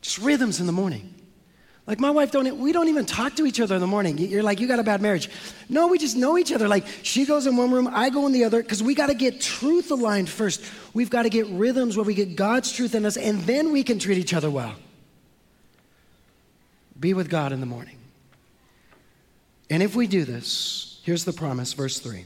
Just 0.00 0.16
rhythms 0.16 0.58
in 0.58 0.64
the 0.64 0.72
morning. 0.72 1.14
Like 1.86 2.00
my 2.00 2.08
wife 2.08 2.30
don't 2.30 2.58
we 2.58 2.72
don't 2.72 2.88
even 2.88 3.04
talk 3.04 3.36
to 3.36 3.44
each 3.44 3.60
other 3.60 3.74
in 3.74 3.82
the 3.82 3.86
morning. 3.86 4.16
You're 4.16 4.42
like 4.42 4.60
you 4.60 4.66
got 4.66 4.78
a 4.78 4.84
bad 4.84 5.02
marriage. 5.02 5.28
No, 5.68 5.88
we 5.88 5.98
just 5.98 6.16
know 6.16 6.38
each 6.38 6.50
other. 6.50 6.66
Like 6.66 6.86
she 7.02 7.26
goes 7.26 7.46
in 7.46 7.58
one 7.58 7.70
room, 7.70 7.90
I 7.92 8.08
go 8.08 8.24
in 8.24 8.32
the 8.32 8.44
other 8.44 8.62
cuz 8.62 8.82
we 8.82 8.94
got 8.94 9.08
to 9.08 9.14
get 9.14 9.38
truth 9.38 9.90
aligned 9.90 10.30
first. 10.30 10.62
We've 10.94 11.10
got 11.10 11.24
to 11.24 11.28
get 11.28 11.46
rhythms 11.48 11.94
where 11.94 12.06
we 12.06 12.14
get 12.14 12.36
God's 12.36 12.72
truth 12.72 12.94
in 12.94 13.04
us 13.04 13.18
and 13.18 13.42
then 13.42 13.70
we 13.70 13.82
can 13.82 13.98
treat 13.98 14.16
each 14.16 14.32
other 14.32 14.50
well. 14.50 14.76
Be 17.04 17.12
with 17.12 17.28
God 17.28 17.52
in 17.52 17.60
the 17.60 17.66
morning. 17.66 17.98
And 19.68 19.82
if 19.82 19.94
we 19.94 20.06
do 20.06 20.24
this, 20.24 21.02
here's 21.02 21.26
the 21.26 21.34
promise, 21.34 21.74
verse 21.74 21.98
3. 21.98 22.24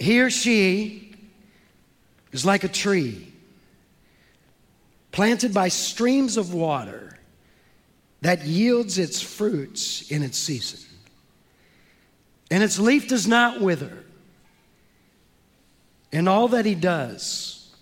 He 0.00 0.20
or 0.20 0.30
she 0.30 1.14
is 2.32 2.44
like 2.44 2.64
a 2.64 2.68
tree 2.68 3.32
planted 5.12 5.54
by 5.54 5.68
streams 5.68 6.36
of 6.36 6.52
water 6.52 7.16
that 8.22 8.44
yields 8.44 8.98
its 8.98 9.22
fruits 9.22 10.10
in 10.10 10.24
its 10.24 10.36
season. 10.36 10.80
And 12.50 12.64
its 12.64 12.80
leaf 12.80 13.06
does 13.06 13.28
not 13.28 13.60
wither. 13.60 14.02
In 16.10 16.26
all 16.26 16.48
that 16.48 16.66
he 16.66 16.74
does, 16.74 17.72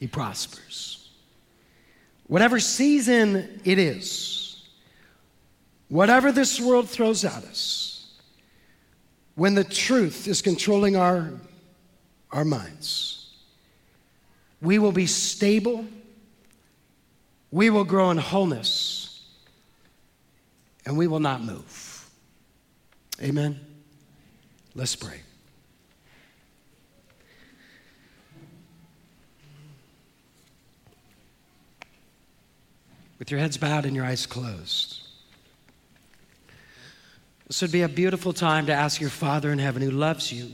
he 0.00 0.08
prospers. 0.08 0.97
Whatever 2.28 2.60
season 2.60 3.60
it 3.64 3.78
is, 3.78 4.68
whatever 5.88 6.30
this 6.30 6.60
world 6.60 6.88
throws 6.88 7.24
at 7.24 7.42
us, 7.44 8.14
when 9.34 9.54
the 9.54 9.64
truth 9.64 10.28
is 10.28 10.42
controlling 10.42 10.94
our, 10.94 11.32
our 12.30 12.44
minds, 12.44 13.34
we 14.60 14.78
will 14.78 14.92
be 14.92 15.06
stable, 15.06 15.86
we 17.50 17.70
will 17.70 17.84
grow 17.84 18.10
in 18.10 18.18
wholeness, 18.18 19.26
and 20.84 20.98
we 20.98 21.06
will 21.06 21.20
not 21.20 21.42
move. 21.42 22.10
Amen? 23.22 23.58
Let's 24.74 24.96
pray. 24.96 25.22
With 33.18 33.30
your 33.30 33.40
heads 33.40 33.56
bowed 33.56 33.84
and 33.84 33.96
your 33.96 34.04
eyes 34.04 34.26
closed. 34.26 35.02
This 37.46 37.62
would 37.62 37.72
be 37.72 37.82
a 37.82 37.88
beautiful 37.88 38.32
time 38.32 38.66
to 38.66 38.74
ask 38.74 39.00
your 39.00 39.10
Father 39.10 39.50
in 39.50 39.58
heaven 39.58 39.80
who 39.82 39.90
loves 39.90 40.32
you 40.32 40.50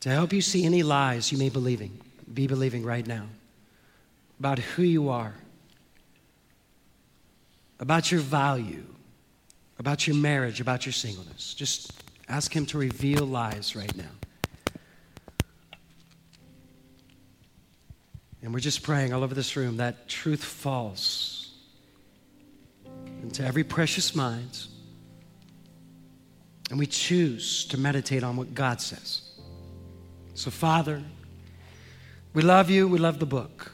to 0.00 0.08
help 0.08 0.32
you 0.32 0.40
see 0.40 0.64
any 0.64 0.82
lies 0.82 1.32
you 1.32 1.38
may 1.38 1.48
believing, 1.48 2.00
be 2.32 2.46
believing 2.46 2.84
right 2.84 3.06
now 3.06 3.26
about 4.38 4.58
who 4.58 4.82
you 4.82 5.08
are, 5.08 5.34
about 7.80 8.10
your 8.10 8.20
value, 8.20 8.84
about 9.78 10.06
your 10.06 10.16
marriage, 10.16 10.60
about 10.60 10.86
your 10.86 10.92
singleness. 10.92 11.54
Just 11.54 11.92
ask 12.28 12.54
Him 12.54 12.66
to 12.66 12.78
reveal 12.78 13.24
lies 13.24 13.74
right 13.74 13.94
now. 13.96 14.04
And 18.46 18.54
we're 18.54 18.60
just 18.60 18.84
praying 18.84 19.12
all 19.12 19.24
over 19.24 19.34
this 19.34 19.56
room 19.56 19.78
that 19.78 20.06
truth 20.06 20.44
falls 20.44 21.52
into 23.20 23.44
every 23.44 23.64
precious 23.64 24.14
mind. 24.14 24.68
And 26.70 26.78
we 26.78 26.86
choose 26.86 27.64
to 27.66 27.76
meditate 27.76 28.22
on 28.22 28.36
what 28.36 28.54
God 28.54 28.80
says. 28.80 29.22
So, 30.34 30.52
Father, 30.52 31.02
we 32.34 32.42
love 32.42 32.70
you, 32.70 32.86
we 32.86 33.00
love 33.00 33.18
the 33.18 33.26
book. 33.26 33.72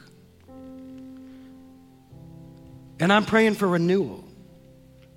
And 2.99 3.13
I'm 3.13 3.25
praying 3.25 3.53
for 3.53 3.67
renewal, 3.67 4.23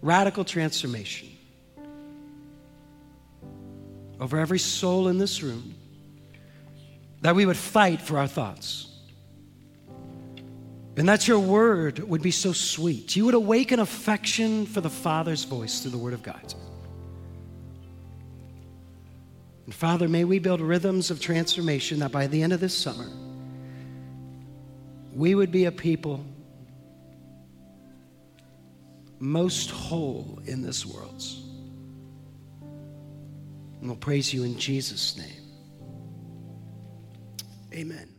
radical 0.02 0.44
transformation 0.44 1.30
over 4.20 4.38
every 4.38 4.58
soul 4.58 5.08
in 5.08 5.16
this 5.16 5.42
room, 5.42 5.74
that 7.22 7.34
we 7.34 7.46
would 7.46 7.56
fight 7.56 8.02
for 8.02 8.18
our 8.18 8.28
thoughts 8.28 8.92
and 10.96 11.08
that 11.08 11.28
your 11.28 11.38
word 11.38 11.98
would 11.98 12.22
be 12.22 12.30
so 12.30 12.52
sweet. 12.52 13.14
You 13.16 13.26
would 13.26 13.34
awaken 13.34 13.80
affection 13.80 14.64
for 14.64 14.80
the 14.80 14.90
Father's 14.90 15.44
voice 15.44 15.80
through 15.80 15.90
the 15.90 15.98
word 15.98 16.14
of 16.14 16.22
God. 16.22 16.54
And 19.66 19.74
Father, 19.74 20.08
may 20.08 20.24
we 20.24 20.38
build 20.38 20.60
rhythms 20.60 21.10
of 21.10 21.20
transformation 21.20 21.98
that 21.98 22.12
by 22.12 22.28
the 22.28 22.42
end 22.42 22.52
of 22.52 22.60
this 22.60 22.76
summer, 22.76 23.10
we 25.12 25.34
would 25.34 25.50
be 25.50 25.66
a 25.66 25.72
people 25.72 26.24
most 29.18 29.70
whole 29.70 30.38
in 30.46 30.62
this 30.62 30.86
world. 30.86 31.22
And 33.80 33.88
we'll 33.88 33.96
praise 33.96 34.32
you 34.32 34.44
in 34.44 34.58
Jesus' 34.58 35.16
name. 35.16 35.42
Amen. 37.74 38.15